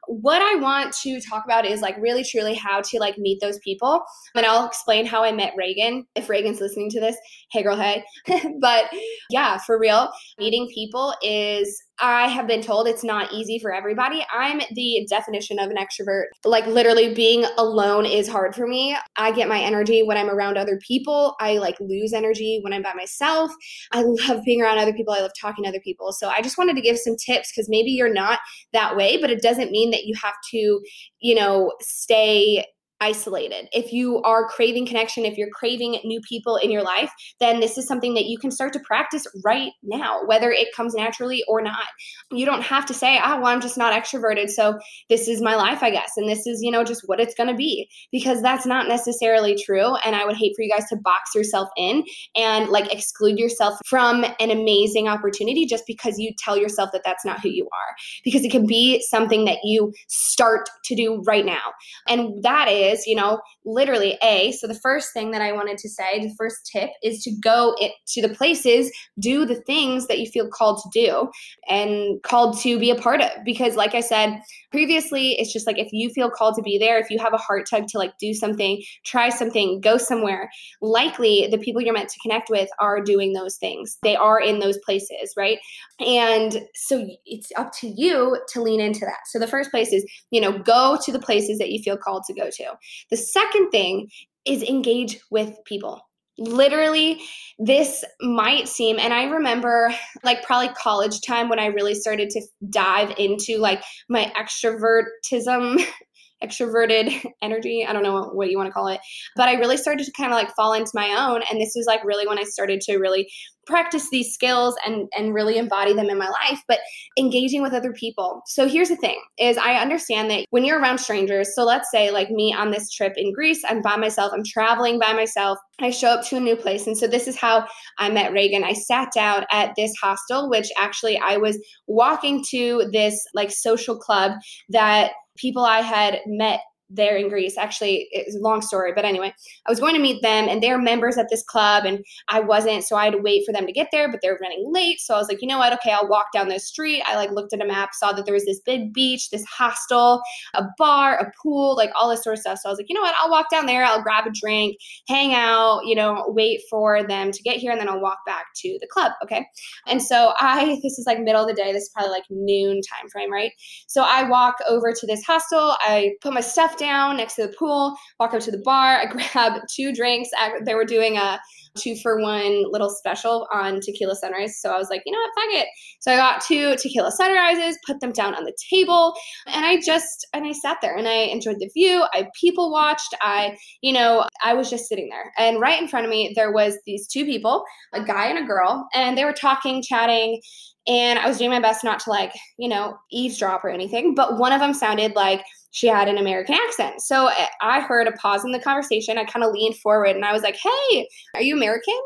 what 0.07 0.43
I 0.43 0.61
want 0.61 0.93
to 1.03 1.21
talk 1.21 1.45
about 1.45 1.65
is 1.65 1.81
like 1.81 1.97
really 1.99 2.25
truly 2.25 2.55
how 2.55 2.81
to 2.83 2.99
like 2.99 3.19
meet 3.19 3.41
those 3.41 3.59
people 3.61 4.03
and 4.35 4.45
I'll 4.45 4.67
explain 4.67 5.07
how 5.07 5.25
I 5.25 5.33
met 5.33 5.55
Reagan 5.57 6.07
if 6.15 6.29
Reagan's 6.29 6.61
listening 6.61 6.91
to 6.91 7.01
this. 7.01 7.17
Hey 7.51 7.63
girl, 7.63 7.77
hey. 7.77 8.05
but 8.61 8.85
yeah, 9.31 9.59
for 9.59 9.79
real, 9.79 10.11
meeting 10.39 10.69
people 10.75 11.15
is 11.23 11.83
I 12.03 12.27
have 12.27 12.49
been 12.49 12.63
told 12.63 12.89
it's 12.89 13.05
not 13.05 13.33
easy 13.33 13.61
for 13.61 13.73
everybody. 13.73 14.27
I'm 14.33 14.61
the 14.73 15.07
definition 15.09 15.61
of 15.61 15.71
an 15.71 15.77
extrovert. 15.77 16.25
Like 16.45 16.67
literally 16.67 17.15
being 17.15 17.45
alone 17.57 18.07
is 18.07 18.29
hard 18.29 18.57
for 18.57 18.67
me. 18.67 18.97
I 19.17 19.31
get 19.31 19.49
my 19.49 19.61
energy 19.61 20.03
when 20.03 20.17
I'm 20.17 20.29
around 20.29 20.59
other 20.59 20.81
people. 20.85 21.37
I 21.39 21.59
like 21.59 21.79
lose 21.79 22.13
energy 22.13 22.59
when 22.63 22.73
I'm 22.73 22.83
by 22.83 22.93
myself. 22.95 23.53
I 23.93 24.03
love 24.03 24.43
being 24.45 24.61
around 24.61 24.79
other 24.79 24.93
people. 24.93 25.15
I 25.15 25.21
love 25.21 25.31
talking 25.41 25.63
to 25.63 25.69
other 25.69 25.81
people. 25.81 26.13
So 26.13 26.29
I 26.29 26.43
just 26.43 26.59
wanted 26.59 26.75
to 26.75 26.83
give 26.83 26.99
some 26.99 27.15
tips 27.17 27.53
because 27.53 27.69
maybe 27.69 27.93
you're 27.93 28.13
not 28.13 28.41
that 28.73 28.97
way, 28.97 29.17
but 29.17 29.31
it 29.31 29.41
doesn't 29.41 29.71
mean 29.71 29.93
that 29.93 30.05
you 30.05 30.15
have 30.21 30.35
to, 30.51 30.81
you 31.21 31.37
know, 31.37 31.73
stay 31.81 32.65
isolated. 33.03 33.69
If 33.73 33.93
you 33.93 34.23
are 34.23 34.47
craving 34.47 34.87
connection, 34.87 35.25
if 35.25 35.37
you're 35.37 35.51
craving 35.51 35.99
new 36.05 36.21
people 36.21 36.57
in 36.57 36.71
your 36.71 36.83
life, 36.83 37.11
then 37.41 37.59
this 37.59 37.77
is 37.77 37.87
something 37.87 38.15
that 38.15 38.27
you 38.27 38.39
can 38.39 38.53
start 38.53 38.73
to 38.75 38.81
practice 38.81 39.27
right 39.45 39.73
now, 39.83 40.21
whether 40.25 40.53
it 40.53 40.69
comes 40.75 40.95
naturally 40.95 41.43
or 41.49 41.61
not. 41.61 41.89
You 42.31 42.47
don't 42.47 42.63
have 42.63 42.87
to 42.87 42.95
say, 42.95 43.19
oh, 43.23 43.39
well, 43.39 43.47
I'm 43.47 43.61
just 43.61 43.77
not 43.77 43.93
extroverted. 43.93 44.51
So 44.51 44.79
this 45.09 45.27
is 45.27 45.43
my 45.43 45.57
life, 45.57 45.83
I 45.83 45.91
guess. 45.91 46.13
And 46.17 46.29
this 46.29 46.47
is, 46.47 46.63
you 46.63 46.71
know, 46.71 46.85
just 46.85 47.03
what 47.07 47.19
it's 47.19 47.35
going 47.35 47.49
to 47.49 47.57
be 47.57 47.89
because 48.13 48.41
that's 48.41 48.67
not 48.67 48.87
necessarily 48.87 49.57
true. 49.61 49.97
And 49.97 50.15
I 50.15 50.25
would 50.25 50.37
hate 50.37 50.53
for 50.55 50.63
you 50.63 50.71
guys 50.71 50.89
to 50.91 50.97
box 50.97 51.35
yourself 51.35 51.69
in 51.77 52.05
and 52.37 52.69
like 52.69 52.93
exclude 52.93 53.37
yourself 53.37 53.75
from 53.85 54.25
an 54.39 54.53
amazing 54.53 55.09
opportunity 55.09 55.67
just 55.67 55.89
because 55.89 56.19
you 56.19 56.33
tell 56.39 56.57
yourself 56.57 56.91
that 56.93 57.03
that's 57.05 57.25
not 57.25 57.41
who 57.41 57.49
you 57.49 57.65
are. 57.65 57.97
Because 58.23 58.45
it 58.45 58.53
can 58.53 58.65
be 58.65 59.03
something 59.03 59.45
that 59.47 59.59
you 59.65 59.93
start 60.07 60.69
to 60.85 60.95
do 60.95 61.21
right 61.27 61.45
now. 61.45 61.73
And 62.09 62.41
that 62.45 62.69
is 62.69 62.92
is, 62.93 63.07
you 63.07 63.15
know, 63.15 63.41
literally 63.65 64.19
A. 64.23 64.53
So 64.53 64.67
the 64.67 64.79
first 64.79 65.13
thing 65.13 65.31
that 65.31 65.43
I 65.43 65.53
wanted 65.53 65.79
to 65.79 65.89
say, 65.89 66.21
the 66.21 66.35
first 66.37 66.69
tip 66.71 66.91
is 67.03 67.23
to 67.25 67.33
go 67.43 67.75
it, 67.79 67.93
to 68.09 68.23
the 68.23 68.35
places, 68.35 68.91
do 69.19 69.45
the 69.45 69.61
things 69.63 70.07
that 70.07 70.19
you 70.19 70.27
feel 70.27 70.49
called 70.49 70.81
to 70.83 70.91
do 70.93 71.31
and 71.69 72.23
called 72.23 72.59
to 72.61 72.79
be 72.79 72.91
a 72.91 72.97
part 72.97 73.21
of. 73.21 73.31
Because, 73.45 73.77
like 73.77 73.95
I 73.95 74.01
said 74.01 74.41
previously, 74.71 75.33
it's 75.33 75.53
just 75.53 75.67
like 75.67 75.79
if 75.79 75.89
you 75.93 76.11
feel 76.11 76.31
called 76.31 76.55
to 76.57 76.63
be 76.63 76.79
there, 76.79 76.99
if 76.99 77.11
you 77.11 77.19
have 77.19 77.35
a 77.35 77.39
heart 77.39 77.67
tug 77.69 77.87
to 77.89 77.99
like 77.99 78.17
do 78.19 78.33
something, 78.33 78.83
try 79.05 79.29
something, 79.29 79.81
go 79.81 79.97
somewhere, 79.97 80.51
likely 80.81 81.49
the 81.51 81.59
people 81.59 81.83
you're 81.83 81.95
meant 81.95 82.09
to 82.09 82.19
connect 82.21 82.51
with 82.51 82.69
are 82.79 83.01
doing 83.03 83.33
those 83.33 83.57
things. 83.57 83.99
They 84.03 84.17
are 84.17 84.41
in 84.41 84.59
those 84.59 84.79
places, 84.79 85.35
right? 85.37 85.59
And 86.01 86.63
so 86.75 87.07
it's 87.27 87.51
up 87.57 87.73
to 87.81 87.89
you 87.89 88.39
to 88.49 88.63
lean 88.63 88.81
into 88.81 89.01
that. 89.01 89.21
So 89.27 89.39
the 89.39 89.47
first 89.47 89.71
place 89.71 89.93
is, 89.93 90.05
you 90.31 90.41
know, 90.41 90.59
go 90.59 90.99
to 91.05 91.13
the 91.13 91.19
places 91.19 91.59
that 91.59 91.71
you 91.71 91.83
feel 91.83 91.97
called 91.97 92.25
to 92.25 92.35
go 92.35 92.49
to. 92.51 92.73
The 93.11 93.17
second 93.17 93.71
thing 93.71 94.09
is 94.45 94.63
engage 94.63 95.21
with 95.31 95.57
people. 95.65 96.01
Literally, 96.39 97.21
this 97.59 98.05
might 98.21 98.67
seem, 98.67 98.99
and 98.99 99.13
I 99.13 99.25
remember 99.25 99.95
like 100.25 100.43
probably 100.43 100.71
college 100.71 101.21
time 101.21 101.49
when 101.49 101.59
I 101.59 101.67
really 101.67 101.95
started 101.95 102.31
to 102.31 102.43
dive 102.71 103.15
into 103.19 103.59
like 103.59 103.83
my 104.09 104.33
extrovertism 104.37 105.85
extroverted 106.43 107.25
energy. 107.43 107.85
I 107.87 107.93
don't 107.93 108.03
know 108.03 108.31
what 108.33 108.51
you 108.51 108.57
want 108.57 108.69
to 108.69 108.73
call 108.73 108.89
it. 108.89 109.01
But 109.37 109.49
I 109.49 109.55
really 109.55 109.77
started 109.77 110.05
to 110.05 110.13
kind 110.13 110.33
of 110.33 110.37
like 110.37 110.55
fall 110.55 110.73
into 110.73 110.91
my 110.95 111.09
own. 111.11 111.43
And 111.51 111.61
this 111.61 111.73
was 111.75 111.87
like 111.87 112.05
really 112.05 112.27
when 112.27 112.39
I 112.39 112.45
started 112.45 112.81
to 112.83 112.97
really 112.97 113.29
practice 113.67 114.09
these 114.11 114.33
skills 114.33 114.75
and 114.85 115.09
and 115.17 115.35
really 115.35 115.57
embody 115.57 115.93
them 115.93 116.09
in 116.11 116.19
my 116.19 116.29
life 116.29 116.61
but 116.67 116.81
engaging 117.19 117.63
with 117.63 117.73
other 117.73 117.93
people 117.93 118.43
so 118.47 118.67
here's 118.67 118.89
the 118.89 118.97
thing 118.97 119.21
is 119.39 119.57
i 119.59 119.75
understand 119.75 120.31
that 120.31 120.45
when 120.51 120.65
you're 120.65 120.81
around 120.81 120.99
strangers 120.99 121.55
so 121.55 121.65
let's 121.65 121.91
say 121.91 122.11
like 122.11 122.31
me 122.31 122.53
on 122.53 122.71
this 122.71 122.91
trip 122.91 123.13
in 123.17 123.33
greece 123.33 123.63
i'm 123.69 123.81
by 123.81 123.97
myself 123.97 124.33
i'm 124.35 124.43
traveling 124.45 124.99
by 124.99 125.13
myself 125.13 125.59
i 125.81 125.91
show 125.91 126.09
up 126.09 126.27
to 126.27 126.37
a 126.37 126.41
new 126.41 126.57
place 126.57 126.87
and 126.87 126.99
so 126.99 127.07
this 127.07 127.29
is 127.29 127.37
how 127.37 127.65
i 127.99 128.11
met 128.11 128.33
reagan 128.33 128.65
i 128.65 128.73
sat 128.73 129.09
down 129.15 129.45
at 129.53 129.73
this 129.77 129.93
hostel 130.03 130.51
which 130.51 130.69
actually 130.77 131.19
i 131.19 131.37
was 131.37 131.59
walking 131.87 132.45
to 132.49 132.89
this 132.93 133.25
like 133.35 133.51
social 133.51 133.97
club 133.97 134.33
that 134.71 135.13
people 135.43 135.65
I 135.65 135.81
had 135.81 136.21
met 136.27 136.61
there 136.95 137.17
in 137.17 137.29
Greece. 137.29 137.57
Actually, 137.57 138.09
it's 138.11 138.37
a 138.37 138.41
long 138.41 138.63
story, 138.63 138.93
but 138.95 139.05
anyway, 139.05 139.35
I 139.67 139.71
was 139.71 139.81
going 139.81 139.95
to 139.95 140.01
meet 140.01 140.23
them 140.23 140.49
and 140.49 140.63
they're 140.63 140.79
members 140.79 141.17
at 141.17 141.29
this 141.31 141.43
club 141.43 141.85
and 141.85 142.05
I 142.29 142.41
wasn't, 142.41 142.85
so 142.85 142.97
I 142.97 143.05
had 143.05 143.15
to 143.15 143.19
wait 143.19 143.45
for 143.47 143.53
them 143.53 143.67
to 143.67 143.73
get 143.73 143.89
there, 143.93 144.11
but 144.11 144.21
they're 144.23 144.39
running 144.41 144.71
late. 144.73 145.01
So 145.01 145.15
I 145.15 145.19
was 145.19 145.29
like, 145.29 145.41
you 145.41 145.49
know 145.49 145.59
what? 145.59 145.73
Okay, 145.75 145.93
I'll 145.93 146.09
walk 146.09 146.27
down 146.33 146.49
this 146.49 146.67
street. 146.67 147.03
I 147.07 147.17
like 147.17 147.31
looked 147.31 147.53
at 147.53 147.61
a 147.61 147.67
map, 147.67 147.95
saw 147.95 148.13
that 148.13 148.25
there 148.25 148.35
was 148.35 148.45
this 148.45 148.61
big 148.61 148.93
beach, 148.93 149.31
this 149.31 149.45
hostel, 149.45 150.23
a 150.55 150.65
bar, 150.79 151.17
a 151.19 151.33
pool, 151.43 151.77
like 151.77 151.91
all 151.99 152.09
this 152.11 152.23
sort 152.23 152.35
of 152.35 152.41
stuff. 152.41 152.59
So 152.59 152.69
I 152.69 152.73
was 152.73 152.79
like, 152.79 152.89
you 152.89 152.95
know 152.95 153.03
what? 153.03 153.15
I'll 153.21 153.31
walk 153.31 153.51
down 153.51 153.67
there, 153.67 153.85
I'll 153.85 154.03
grab 154.03 154.27
a 154.27 154.31
drink, 154.31 154.77
hang 155.09 155.35
out, 155.35 155.81
you 155.85 155.95
know, 155.95 156.25
wait 156.29 156.63
for 156.69 157.03
them 157.03 157.33
to 157.33 157.43
get 157.43 157.57
here 157.57 157.73
and 157.73 157.81
then 157.81 157.89
I'll 157.89 158.01
walk 158.01 158.19
back 158.27 158.47
to 158.57 158.79
the 158.81 158.87
club. 158.87 159.13
Okay. 159.23 159.47
And 159.87 160.03
so 160.03 160.35
I, 160.39 160.79
this 160.83 160.99
is 160.99 161.05
like 161.07 161.21
middle 161.21 161.43
of 161.43 161.49
the 161.49 161.55
day, 161.55 161.73
this 161.73 161.85
is 161.85 161.91
probably 161.91 162.11
like 162.11 162.25
noon 162.31 162.81
time 162.83 163.09
frame, 163.09 163.33
right? 163.33 163.53
So 163.87 164.03
I 164.03 164.29
walk 164.29 164.57
over 164.69 164.93
to 164.93 165.07
this 165.07 165.25
hostel, 165.25 165.75
I 165.81 166.13
put 166.21 166.33
my 166.33 166.41
stuff 166.41 166.77
down 166.83 167.17
next 167.17 167.37
to 167.37 167.47
the 167.47 167.55
pool, 167.59 167.95
walk 168.19 168.35
up 168.35 168.41
to 168.43 168.51
the 168.51 168.63
bar, 168.65 168.99
I 168.99 169.07
grab 169.33 169.61
two 169.75 169.93
drinks. 169.93 170.31
They 170.65 170.75
were 170.75 170.85
doing 170.85 171.17
a 171.17 171.41
two 171.79 171.97
for 171.97 172.21
one 172.21 172.71
little 172.71 172.91
special 172.91 173.49
on 173.53 173.81
tequila 173.81 174.15
sunrise. 174.15 174.61
So 174.61 174.71
I 174.71 174.79
was 174.79 174.91
like, 174.91 175.03
you 175.07 175.13
know 175.13 175.19
what, 175.19 175.31
fuck 175.35 175.63
it. 175.63 175.69
So 176.01 176.13
I 176.13 176.17
got 176.17 176.43
two 176.43 176.77
tequila 176.77 177.11
sunrises, 177.11 177.79
put 177.87 178.01
them 178.01 178.13
down 178.13 178.35
on 178.35 178.45
the 178.45 178.55
table, 178.71 179.15
and 179.47 179.65
I 179.65 179.81
just 179.81 180.27
and 180.33 180.45
I 180.47 180.53
sat 180.53 180.79
there 180.83 180.97
and 180.97 181.09
I 181.09 181.31
enjoyed 181.33 181.59
the 181.59 181.71
view. 181.73 182.05
I 182.13 182.29
people 182.39 182.71
watched. 182.71 183.15
I, 183.23 183.57
you 183.81 183.93
know, 183.93 184.27
I 184.45 184.55
was 184.55 184.69
just 184.69 184.89
sitting 184.89 185.09
there. 185.09 185.33
And 185.39 185.61
right 185.61 185.81
in 185.81 185.89
front 185.89 186.05
of 186.05 186.11
me 186.11 186.33
there 186.35 186.53
was 186.53 186.79
these 186.87 187.07
two 187.07 187.25
people, 187.25 187.65
a 187.93 188.05
guy 188.05 188.27
and 188.27 188.39
a 188.39 188.47
girl, 188.47 188.87
and 188.95 189.17
they 189.17 189.25
were 189.25 189.33
talking, 189.33 189.83
chatting, 189.83 190.41
and 190.87 191.19
I 191.19 191.29
was 191.29 191.39
doing 191.39 191.51
my 191.51 191.61
best 191.61 191.85
not 191.85 192.01
to 192.01 192.11
like, 192.11 192.33
you 192.59 192.69
know, 192.69 192.97
eavesdrop 193.11 193.65
or 193.65 193.71
anything, 193.71 194.15
but 194.15 194.39
one 194.39 194.53
of 194.53 194.61
them 194.61 194.75
sounded 194.75 195.15
like 195.15 195.43
she 195.73 195.89
had 195.89 196.09
an 196.09 196.19
American 196.19 196.55
accent. 196.55 197.01
So 197.03 197.27
eh, 197.27 197.47
I 197.61 197.81
heard 197.81 198.07
a 198.07 198.13
pause 198.13 198.45
in 198.45 198.53
the 198.53 198.61
conversation. 198.61 199.19
I 199.19 199.25
kind 199.25 199.45
of 199.45 199.53
leaned 199.53 199.77
forward 199.77 200.15
and 200.15 200.25
I 200.25 200.33
was 200.33 200.43
like, 200.43 200.57
Hey, 200.57 201.09
are 201.35 201.43
you 201.43 201.57
American? 201.57 201.99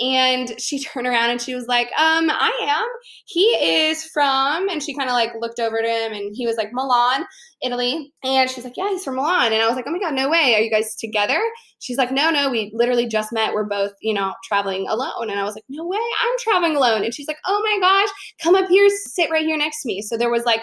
And 0.00 0.60
she 0.60 0.78
turned 0.84 1.06
around 1.06 1.30
and 1.30 1.40
she 1.40 1.54
was 1.54 1.66
like, 1.66 1.86
um, 1.98 2.28
I 2.30 2.52
am. 2.68 2.86
He 3.26 3.44
is 3.44 4.04
from, 4.04 4.68
and 4.68 4.82
she 4.82 4.94
kind 4.94 5.08
of 5.08 5.14
like 5.14 5.30
looked 5.38 5.60
over 5.60 5.80
to 5.80 5.88
him 5.88 6.12
and 6.12 6.34
he 6.34 6.46
was 6.46 6.56
like, 6.56 6.72
Milan, 6.72 7.24
Italy. 7.64 8.12
And 8.22 8.48
she's 8.50 8.62
like, 8.62 8.76
yeah, 8.76 8.90
he's 8.90 9.02
from 9.02 9.16
Milan. 9.16 9.52
And 9.52 9.62
I 9.62 9.66
was 9.66 9.74
like, 9.74 9.86
oh 9.88 9.90
my 9.90 9.98
God, 9.98 10.14
no 10.14 10.28
way. 10.28 10.54
Are 10.54 10.60
you 10.60 10.70
guys 10.70 10.94
together? 10.94 11.40
She's 11.80 11.96
like, 11.96 12.12
no, 12.12 12.30
no, 12.30 12.50
we 12.50 12.70
literally 12.74 13.06
just 13.08 13.32
met. 13.32 13.54
We're 13.54 13.64
both, 13.64 13.92
you 14.00 14.12
know, 14.14 14.34
traveling 14.44 14.86
alone. 14.88 15.30
And 15.30 15.40
I 15.40 15.44
was 15.44 15.54
like, 15.54 15.64
no 15.68 15.86
way, 15.86 15.98
I'm 15.98 16.34
traveling 16.40 16.76
alone. 16.76 17.04
And 17.04 17.14
she's 17.14 17.26
like, 17.26 17.38
oh 17.46 17.62
my 17.64 17.78
gosh, 17.80 18.08
come 18.42 18.54
up 18.54 18.68
here, 18.68 18.88
sit 18.88 19.30
right 19.30 19.44
here 19.44 19.56
next 19.56 19.82
to 19.82 19.88
me. 19.88 20.02
So 20.02 20.16
there 20.16 20.30
was 20.30 20.44
like 20.44 20.60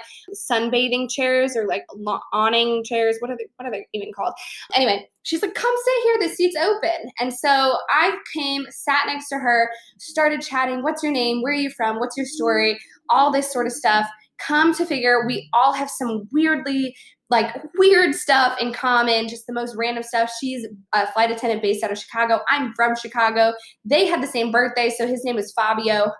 sunbathing 0.49 1.09
chairs 1.09 1.55
or 1.55 1.67
like 1.67 1.83
awning 2.33 2.83
chairs. 2.83 3.17
What 3.19 3.31
are 3.31 3.37
they, 3.37 3.47
what 3.57 3.67
are 3.67 3.71
they 3.71 3.87
even 3.93 4.11
called? 4.15 4.33
Anyway, 4.75 5.07
she's 5.23 5.41
like, 5.41 5.55
come 5.55 5.73
sit 5.83 6.03
here, 6.03 6.29
the 6.29 6.35
seat's 6.35 6.55
open. 6.55 7.11
And 7.19 7.33
so 7.33 7.77
I 7.89 8.15
came, 8.33 8.65
sat 8.69 9.07
next 9.07 9.27
to 9.29 9.35
her, 9.35 9.69
started 9.97 10.41
chatting. 10.41 10.83
What's 10.83 11.03
your 11.03 11.11
name? 11.11 11.41
Where 11.41 11.53
are 11.53 11.55
you 11.55 11.71
from? 11.71 11.99
What's 11.99 12.15
your 12.15 12.27
story? 12.27 12.79
All 13.09 13.31
this 13.31 13.51
sort 13.51 13.65
of 13.65 13.73
stuff. 13.73 14.07
Come 14.45 14.73
to 14.75 14.85
figure, 14.85 15.25
we 15.25 15.49
all 15.53 15.73
have 15.73 15.89
some 15.89 16.27
weirdly 16.31 16.95
like 17.29 17.55
weird 17.77 18.13
stuff 18.13 18.57
in 18.59 18.73
common, 18.73 19.29
just 19.29 19.47
the 19.47 19.53
most 19.53 19.75
random 19.77 20.03
stuff. 20.03 20.29
She's 20.39 20.67
a 20.93 21.11
flight 21.13 21.31
attendant 21.31 21.61
based 21.61 21.83
out 21.83 21.91
of 21.91 21.97
Chicago. 21.97 22.41
I'm 22.49 22.73
from 22.75 22.95
Chicago. 22.95 23.53
They 23.85 24.05
had 24.05 24.21
the 24.21 24.27
same 24.27 24.51
birthday, 24.51 24.89
so 24.89 25.07
his 25.07 25.23
name 25.23 25.37
was 25.37 25.53
Fabio. 25.53 26.11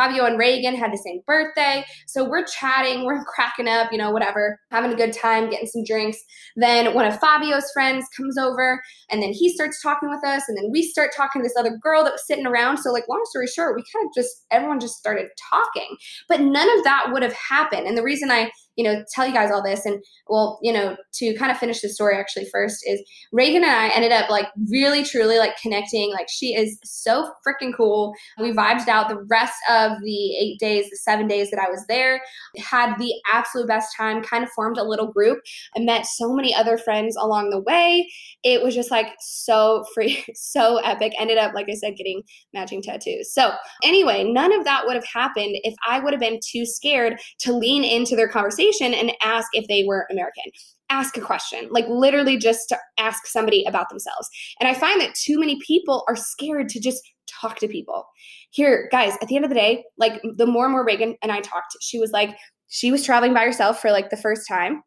Fabio 0.00 0.24
and 0.24 0.38
Reagan 0.38 0.74
had 0.74 0.94
the 0.94 0.96
same 0.96 1.20
birthday. 1.26 1.84
So 2.06 2.26
we're 2.26 2.46
chatting, 2.46 3.04
we're 3.04 3.22
cracking 3.24 3.68
up, 3.68 3.92
you 3.92 3.98
know, 3.98 4.10
whatever, 4.10 4.58
having 4.70 4.92
a 4.92 4.96
good 4.96 5.12
time, 5.12 5.50
getting 5.50 5.66
some 5.66 5.84
drinks. 5.84 6.16
Then 6.56 6.94
one 6.94 7.04
of 7.04 7.20
Fabio's 7.20 7.70
friends 7.72 8.06
comes 8.16 8.38
over 8.38 8.82
and 9.10 9.22
then 9.22 9.32
he 9.32 9.52
starts 9.52 9.82
talking 9.82 10.08
with 10.08 10.24
us. 10.24 10.44
And 10.48 10.56
then 10.56 10.70
we 10.72 10.82
start 10.82 11.10
talking 11.14 11.42
to 11.42 11.44
this 11.46 11.56
other 11.58 11.76
girl 11.76 12.02
that 12.04 12.12
was 12.12 12.26
sitting 12.26 12.46
around. 12.46 12.78
So, 12.78 12.92
like, 12.92 13.08
long 13.08 13.22
story 13.26 13.46
short, 13.46 13.76
we 13.76 13.84
kind 13.92 14.06
of 14.06 14.14
just, 14.14 14.46
everyone 14.50 14.80
just 14.80 14.96
started 14.96 15.28
talking. 15.50 15.96
But 16.28 16.40
none 16.40 16.78
of 16.78 16.84
that 16.84 17.08
would 17.12 17.22
have 17.22 17.34
happened. 17.34 17.86
And 17.86 17.98
the 17.98 18.02
reason 18.02 18.30
I 18.30 18.50
you 18.80 18.84
know, 18.84 19.04
tell 19.12 19.26
you 19.26 19.34
guys 19.34 19.50
all 19.50 19.62
this. 19.62 19.84
And 19.84 20.02
well, 20.26 20.58
you 20.62 20.72
know, 20.72 20.96
to 21.16 21.34
kind 21.34 21.52
of 21.52 21.58
finish 21.58 21.82
the 21.82 21.90
story 21.90 22.16
actually 22.16 22.46
first 22.50 22.82
is 22.86 22.98
Reagan 23.30 23.62
and 23.62 23.70
I 23.70 23.88
ended 23.88 24.10
up 24.10 24.30
like 24.30 24.46
really 24.70 25.04
truly 25.04 25.36
like 25.36 25.60
connecting. 25.60 26.10
Like 26.12 26.28
she 26.30 26.54
is 26.54 26.78
so 26.82 27.30
freaking 27.46 27.76
cool. 27.76 28.14
We 28.40 28.52
vibed 28.52 28.88
out 28.88 29.10
the 29.10 29.22
rest 29.30 29.52
of 29.68 29.92
the 30.02 30.36
eight 30.38 30.58
days, 30.58 30.88
the 30.88 30.96
seven 30.96 31.28
days 31.28 31.50
that 31.50 31.60
I 31.60 31.68
was 31.68 31.84
there, 31.88 32.22
had 32.56 32.96
the 32.96 33.12
absolute 33.30 33.68
best 33.68 33.88
time, 33.94 34.22
kind 34.22 34.42
of 34.42 34.50
formed 34.52 34.78
a 34.78 34.82
little 34.82 35.12
group 35.12 35.40
and 35.74 35.84
met 35.84 36.06
so 36.06 36.32
many 36.32 36.54
other 36.54 36.78
friends 36.78 37.16
along 37.20 37.50
the 37.50 37.60
way. 37.60 38.10
It 38.42 38.62
was 38.62 38.74
just 38.74 38.90
like 38.90 39.08
so 39.20 39.84
free, 39.92 40.24
so 40.34 40.78
epic. 40.78 41.12
Ended 41.18 41.36
up, 41.36 41.52
like 41.52 41.66
I 41.68 41.74
said, 41.74 41.96
getting 41.96 42.22
matching 42.54 42.80
tattoos. 42.80 43.30
So 43.30 43.52
anyway, 43.82 44.24
none 44.24 44.54
of 44.54 44.64
that 44.64 44.86
would 44.86 44.94
have 44.94 45.04
happened 45.04 45.58
if 45.64 45.74
I 45.86 46.00
would 46.00 46.14
have 46.14 46.20
been 46.20 46.40
too 46.42 46.64
scared 46.64 47.20
to 47.40 47.52
lean 47.52 47.84
into 47.84 48.16
their 48.16 48.28
conversation 48.28 48.69
conversation 48.70 48.94
and 48.94 49.16
ask 49.22 49.48
if 49.52 49.66
they 49.68 49.84
were 49.84 50.06
American. 50.10 50.44
Ask 50.88 51.16
a 51.16 51.20
question, 51.20 51.68
like 51.70 51.86
literally 51.88 52.36
just 52.36 52.68
to 52.68 52.78
ask 52.98 53.26
somebody 53.26 53.64
about 53.64 53.88
themselves. 53.88 54.28
And 54.58 54.68
I 54.68 54.74
find 54.74 55.00
that 55.00 55.14
too 55.14 55.38
many 55.38 55.58
people 55.64 56.04
are 56.08 56.16
scared 56.16 56.68
to 56.70 56.80
just 56.80 57.02
talk 57.40 57.58
to 57.60 57.68
people. 57.68 58.06
Here, 58.50 58.88
guys, 58.90 59.16
at 59.22 59.28
the 59.28 59.36
end 59.36 59.44
of 59.44 59.50
the 59.50 59.54
day, 59.54 59.84
like 59.98 60.20
the 60.36 60.46
more 60.46 60.64
and 60.64 60.72
more 60.72 60.84
Reagan 60.84 61.16
and 61.22 61.30
I 61.30 61.40
talked, 61.40 61.76
she 61.80 62.00
was 62.00 62.10
like, 62.10 62.36
she 62.68 62.90
was 62.90 63.04
traveling 63.04 63.34
by 63.34 63.44
herself 63.44 63.80
for 63.80 63.92
like 63.92 64.10
the 64.10 64.16
first 64.16 64.48
time 64.48 64.82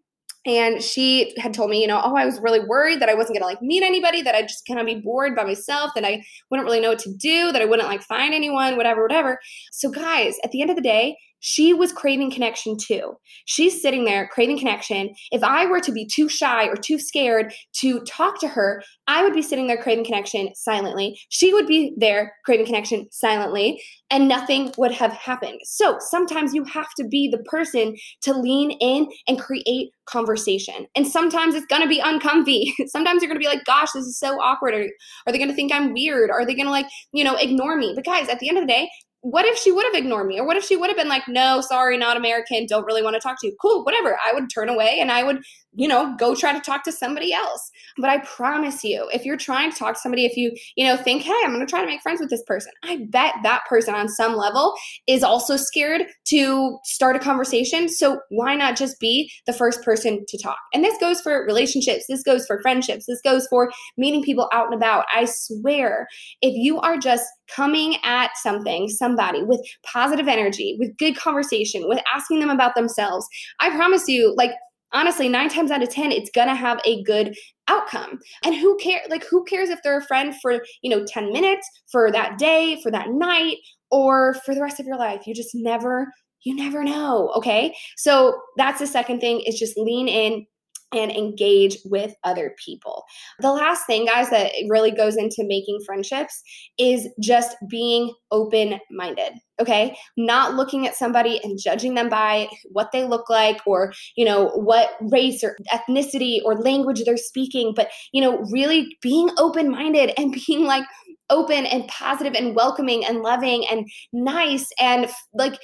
and 0.46 0.84
she 0.84 1.34
had 1.38 1.54
told 1.54 1.70
me 1.70 1.82
you 1.82 1.88
know 1.88 2.02
oh 2.04 2.16
i 2.16 2.26
was 2.26 2.40
really 2.42 2.60
worried 2.60 3.00
that 3.00 3.10
i 3.10 3.14
wasn't 3.14 3.38
to 3.38 3.44
like 3.44 3.62
meet 3.62 3.84
anybody 3.84 4.22
that 4.22 4.36
i'd 4.36 4.48
just 4.48 4.66
kind 4.66 4.80
of 4.80 4.86
be 4.86 4.96
bored 4.96 5.36
by 5.36 5.44
myself 5.44 5.92
that 5.96 6.04
i 6.04 6.22
wouldn't 6.50 6.66
really 6.66 6.82
know 6.82 6.90
what 6.90 7.00
to 7.00 7.14
do 7.16 7.52
that 7.52 7.62
i 7.62 7.66
wouldn't 7.66 7.88
like 7.88 8.02
find 8.04 8.34
anyone 8.34 8.76
whatever 8.76 9.02
whatever 9.02 9.40
so 9.72 9.90
guys 9.90 10.36
at 10.44 10.52
the 10.52 10.62
end 10.62 10.70
of 10.70 10.76
the 10.76 10.82
day 10.82 11.16
she 11.46 11.74
was 11.74 11.92
craving 11.92 12.32
connection 12.32 12.78
too. 12.78 13.18
She's 13.44 13.82
sitting 13.82 14.06
there 14.06 14.30
craving 14.30 14.58
connection. 14.58 15.14
If 15.30 15.44
I 15.44 15.66
were 15.66 15.82
to 15.82 15.92
be 15.92 16.06
too 16.06 16.30
shy 16.30 16.68
or 16.68 16.78
too 16.78 16.98
scared 16.98 17.54
to 17.80 18.00
talk 18.06 18.40
to 18.40 18.48
her, 18.48 18.82
I 19.08 19.24
would 19.24 19.34
be 19.34 19.42
sitting 19.42 19.68
there 19.68 19.82
craving 19.82 20.06
connection 20.06 20.56
silently. 20.56 21.20
She 21.28 21.54
would 21.54 21.68
be 21.68 21.94
there 21.98 22.34
craving 22.46 22.66
connection 22.66 23.08
silently, 23.12 23.84
and 24.10 24.30
nothing 24.30 24.72
would 24.78 24.94
have 24.94 25.12
happened. 25.12 25.60
So 25.66 25.98
sometimes 26.00 26.54
you 26.54 26.64
have 26.64 26.94
to 26.96 27.04
be 27.06 27.28
the 27.28 27.44
person 27.44 27.98
to 28.22 28.34
lean 28.34 28.72
in 28.80 29.10
and 29.28 29.38
create 29.38 29.92
conversation. 30.06 30.88
And 30.96 31.06
sometimes 31.06 31.56
it's 31.56 31.66
gonna 31.66 31.90
be 31.90 32.00
uncomfy. 32.00 32.74
sometimes 32.88 33.22
you're 33.22 33.28
gonna 33.28 33.42
be 33.42 33.48
like, 33.48 33.66
gosh, 33.66 33.92
this 33.92 34.06
is 34.06 34.18
so 34.18 34.40
awkward. 34.40 34.76
Or 34.76 34.88
are 35.28 35.34
they 35.34 35.40
gonna 35.40 35.54
think 35.54 35.74
I'm 35.74 35.92
weird? 35.92 36.32
Are 36.32 36.46
they 36.46 36.56
gonna 36.56 36.72
like, 36.72 36.88
you 37.12 37.26
know, 37.26 37.36
ignore 37.36 37.76
me? 37.76 37.92
But 37.94 38.06
guys, 38.06 38.30
at 38.30 38.40
the 38.40 38.48
end 38.48 38.58
of 38.58 38.64
the 38.64 38.72
day, 38.72 38.90
what 39.24 39.46
if 39.46 39.58
she 39.58 39.72
would 39.72 39.86
have 39.86 39.96
ignored 39.96 40.28
me? 40.28 40.38
Or 40.38 40.46
what 40.46 40.58
if 40.58 40.66
she 40.66 40.76
would 40.76 40.90
have 40.90 40.98
been 40.98 41.08
like, 41.08 41.24
no, 41.30 41.62
sorry, 41.62 41.98
not 41.98 42.18
American, 42.18 42.66
don't 42.66 42.86
really 42.86 43.02
want 43.02 43.16
to 43.16 43.22
talk 43.22 43.40
to 43.40 43.48
you? 43.48 43.56
Cool, 43.62 43.84
whatever. 43.86 44.18
I 44.24 44.34
would 44.34 44.50
turn 44.54 44.68
away 44.68 44.98
and 45.00 45.10
I 45.10 45.24
would, 45.24 45.38
you 45.76 45.88
know, 45.88 46.16
go 46.18 46.36
try 46.36 46.54
to 46.54 46.60
talk 46.60 46.84
to 46.84 46.92
somebody 46.92 47.34
else. 47.34 47.72
But 47.98 48.10
I 48.10 48.20
promise 48.20 48.84
you, 48.84 49.10
if 49.14 49.26
you're 49.26 49.38
trying 49.38 49.72
to 49.72 49.78
talk 49.78 49.96
to 49.96 50.00
somebody, 50.00 50.26
if 50.26 50.38
you, 50.38 50.52
you 50.76 50.86
know, 50.86 50.96
think, 50.98 51.24
hey, 51.24 51.34
I'm 51.44 51.54
going 51.54 51.66
to 51.66 51.70
try 51.70 51.82
to 51.82 51.88
make 51.88 52.02
friends 52.02 52.20
with 52.20 52.30
this 52.30 52.44
person, 52.46 52.72
I 52.84 53.06
bet 53.10 53.34
that 53.44 53.64
person 53.68 53.96
on 53.96 54.08
some 54.10 54.36
level 54.36 54.74
is 55.08 55.24
also 55.24 55.58
scared 55.58 56.04
to 56.26 56.78
start 56.84 57.16
a 57.16 57.20
conversation. 57.20 57.90
So 57.90 58.20
why 58.30 58.56
not 58.56 58.78
just 58.78 59.00
be 59.00 59.32
the 59.46 59.54
first 59.54 59.82
person 59.84 60.24
to 60.28 60.38
talk? 60.38 60.58
And 60.74 60.84
this 60.84 60.98
goes 61.00 61.22
for 61.22 61.46
relationships, 61.46 62.06
this 62.08 62.24
goes 62.24 62.46
for 62.46 62.62
friendships, 62.62 63.06
this 63.08 63.22
goes 63.22 63.48
for 63.48 63.72
meeting 63.98 64.24
people 64.24 64.50
out 64.54 64.66
and 64.66 64.76
about. 64.76 65.06
I 65.14 65.26
swear, 65.26 66.08
if 66.42 66.54
you 66.56 66.80
are 66.80 66.98
just 66.98 67.26
coming 67.54 67.98
at 68.04 68.32
something, 68.38 68.90
somebody 68.90 69.44
with 69.44 69.62
positive 69.84 70.28
energy, 70.28 70.76
with 70.80 70.98
good 70.98 71.16
conversation, 71.16 71.88
with 71.88 72.00
asking 72.14 72.40
them 72.40 72.50
about 72.50 72.76
themselves, 72.76 73.28
I 73.60 73.70
promise 73.72 74.08
you, 74.08 74.34
like, 74.38 74.52
honestly, 74.94 75.30
nine 75.30 75.50
times 75.50 75.72
out 75.72 75.84
of 75.84 75.90
10, 75.90 76.12
it's 76.12 76.30
gonna 76.34 76.56
have 76.56 76.80
a 76.86 77.04
good 77.04 77.36
outcome. 77.68 78.20
And 78.44 78.56
who 78.56 78.78
cares? 78.78 79.08
Like, 79.10 79.26
who 79.26 79.44
cares 79.46 79.70
if 79.70 79.80
they're 79.84 80.00
a 80.00 80.06
friend 80.06 80.34
for, 80.42 80.64
you 80.82 80.90
know, 80.90 81.06
10 81.06 81.32
minutes, 81.32 81.68
for 81.92 82.12
that 82.12 82.38
day, 82.38 82.80
for 82.82 82.92
that 82.92 83.10
night, 83.10 83.58
or 83.92 84.36
for 84.46 84.56
the 84.56 84.62
rest 84.62 84.80
of 84.80 84.86
your 84.86 84.98
life? 84.98 85.28
You 85.28 85.34
just 85.34 85.52
never 85.54 86.08
you 86.46 86.54
never 86.54 86.84
know 86.84 87.32
okay 87.36 87.74
so 87.96 88.38
that's 88.58 88.80
the 88.80 88.88
second 88.88 89.22
thing 89.22 89.40
is 89.42 89.58
just 89.58 89.78
lean 89.78 90.10
in 90.10 90.46
and 90.94 91.12
engage 91.12 91.78
with 91.86 92.14
other 92.24 92.56
people. 92.64 93.04
The 93.40 93.52
last 93.52 93.86
thing, 93.86 94.06
guys, 94.06 94.30
that 94.30 94.52
really 94.70 94.92
goes 94.92 95.18
into 95.18 95.44
making 95.44 95.80
friendships 95.86 96.42
is 96.78 97.08
just 97.20 97.56
being 97.70 98.14
open 98.32 98.80
minded. 98.92 99.34
Okay. 99.62 99.96
Not 100.18 100.56
looking 100.56 100.88
at 100.88 100.96
somebody 100.96 101.40
and 101.44 101.60
judging 101.62 101.94
them 101.94 102.10
by 102.10 102.50
what 102.72 102.92
they 102.92 103.06
look 103.06 103.30
like 103.30 103.62
or, 103.68 103.94
you 104.16 104.26
know, 104.26 104.50
what 104.50 104.92
race 105.02 105.44
or 105.44 105.56
ethnicity 105.72 106.40
or 106.44 106.56
language 106.56 107.04
they're 107.06 107.18
speaking, 107.18 107.74
but, 107.76 107.90
you 108.12 108.22
know, 108.22 108.40
really 108.52 108.98
being 109.02 109.30
open 109.38 109.70
minded 109.70 110.12
and 110.18 110.36
being 110.48 110.66
like, 110.66 110.86
open 111.30 111.66
and 111.66 111.88
positive 111.88 112.34
and 112.34 112.56
welcoming 112.56 113.04
and 113.06 113.22
loving 113.22 113.66
and 113.72 113.90
nice 114.12 114.70
and 114.80 115.08
like 115.34 115.58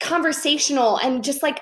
conversational 0.00 0.96
and 0.98 1.22
just 1.22 1.42
like 1.42 1.60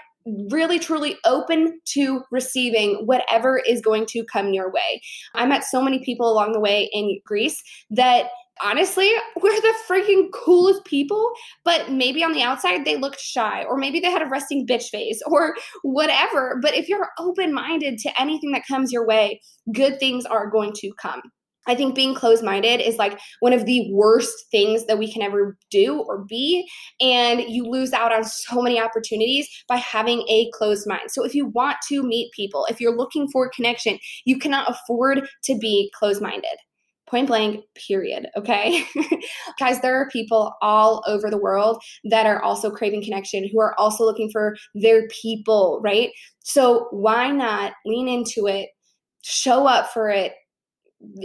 really 0.50 0.78
truly 0.78 1.16
open 1.24 1.80
to 1.86 2.22
receiving 2.30 3.06
whatever 3.06 3.58
is 3.66 3.80
going 3.80 4.06
to 4.06 4.24
come 4.24 4.52
your 4.52 4.70
way. 4.70 5.00
I 5.34 5.46
met 5.46 5.64
so 5.64 5.82
many 5.82 6.04
people 6.04 6.30
along 6.30 6.52
the 6.52 6.60
way 6.60 6.88
in 6.92 7.18
Greece 7.24 7.62
that 7.90 8.26
honestly, 8.62 9.10
we're 9.40 9.60
the 9.60 9.74
freaking 9.88 10.30
coolest 10.32 10.84
people, 10.84 11.32
but 11.64 11.90
maybe 11.90 12.22
on 12.22 12.32
the 12.32 12.42
outside 12.42 12.84
they 12.84 12.96
looked 12.96 13.20
shy, 13.20 13.64
or 13.64 13.76
maybe 13.76 14.00
they 14.00 14.10
had 14.10 14.22
a 14.22 14.28
resting 14.28 14.66
bitch 14.66 14.88
face, 14.90 15.20
or 15.26 15.54
whatever. 15.82 16.58
But 16.60 16.74
if 16.74 16.88
you're 16.88 17.08
open 17.18 17.52
minded 17.52 17.98
to 17.98 18.20
anything 18.20 18.52
that 18.52 18.66
comes 18.66 18.92
your 18.92 19.06
way, 19.06 19.40
good 19.72 19.98
things 19.98 20.24
are 20.24 20.50
going 20.50 20.72
to 20.74 20.92
come. 21.00 21.22
I 21.68 21.74
think 21.74 21.94
being 21.94 22.14
closed 22.14 22.42
minded 22.42 22.80
is 22.80 22.96
like 22.96 23.20
one 23.40 23.52
of 23.52 23.66
the 23.66 23.88
worst 23.92 24.46
things 24.50 24.86
that 24.86 24.98
we 24.98 25.12
can 25.12 25.22
ever 25.22 25.56
do 25.70 26.00
or 26.08 26.24
be. 26.24 26.66
And 27.00 27.42
you 27.42 27.64
lose 27.64 27.92
out 27.92 28.12
on 28.12 28.24
so 28.24 28.62
many 28.62 28.80
opportunities 28.80 29.48
by 29.68 29.76
having 29.76 30.22
a 30.28 30.50
closed 30.54 30.88
mind. 30.88 31.10
So 31.10 31.24
if 31.24 31.34
you 31.34 31.46
want 31.46 31.76
to 31.88 32.02
meet 32.02 32.32
people, 32.32 32.66
if 32.70 32.80
you're 32.80 32.96
looking 32.96 33.28
for 33.28 33.50
connection, 33.50 33.98
you 34.24 34.38
cannot 34.38 34.68
afford 34.68 35.28
to 35.44 35.58
be 35.58 35.92
closed 35.94 36.22
minded. 36.22 36.56
Point 37.06 37.28
blank, 37.28 37.64
period. 37.74 38.26
Okay. 38.36 38.84
Guys, 39.58 39.80
there 39.80 39.96
are 39.96 40.10
people 40.10 40.52
all 40.60 41.02
over 41.06 41.30
the 41.30 41.38
world 41.38 41.82
that 42.10 42.26
are 42.26 42.42
also 42.42 42.70
craving 42.70 43.02
connection, 43.02 43.48
who 43.50 43.60
are 43.60 43.78
also 43.78 44.04
looking 44.04 44.30
for 44.30 44.56
their 44.74 45.08
people, 45.08 45.80
right? 45.82 46.10
So 46.40 46.88
why 46.90 47.30
not 47.30 47.72
lean 47.86 48.08
into 48.08 48.46
it, 48.46 48.68
show 49.22 49.66
up 49.66 49.90
for 49.90 50.10
it, 50.10 50.34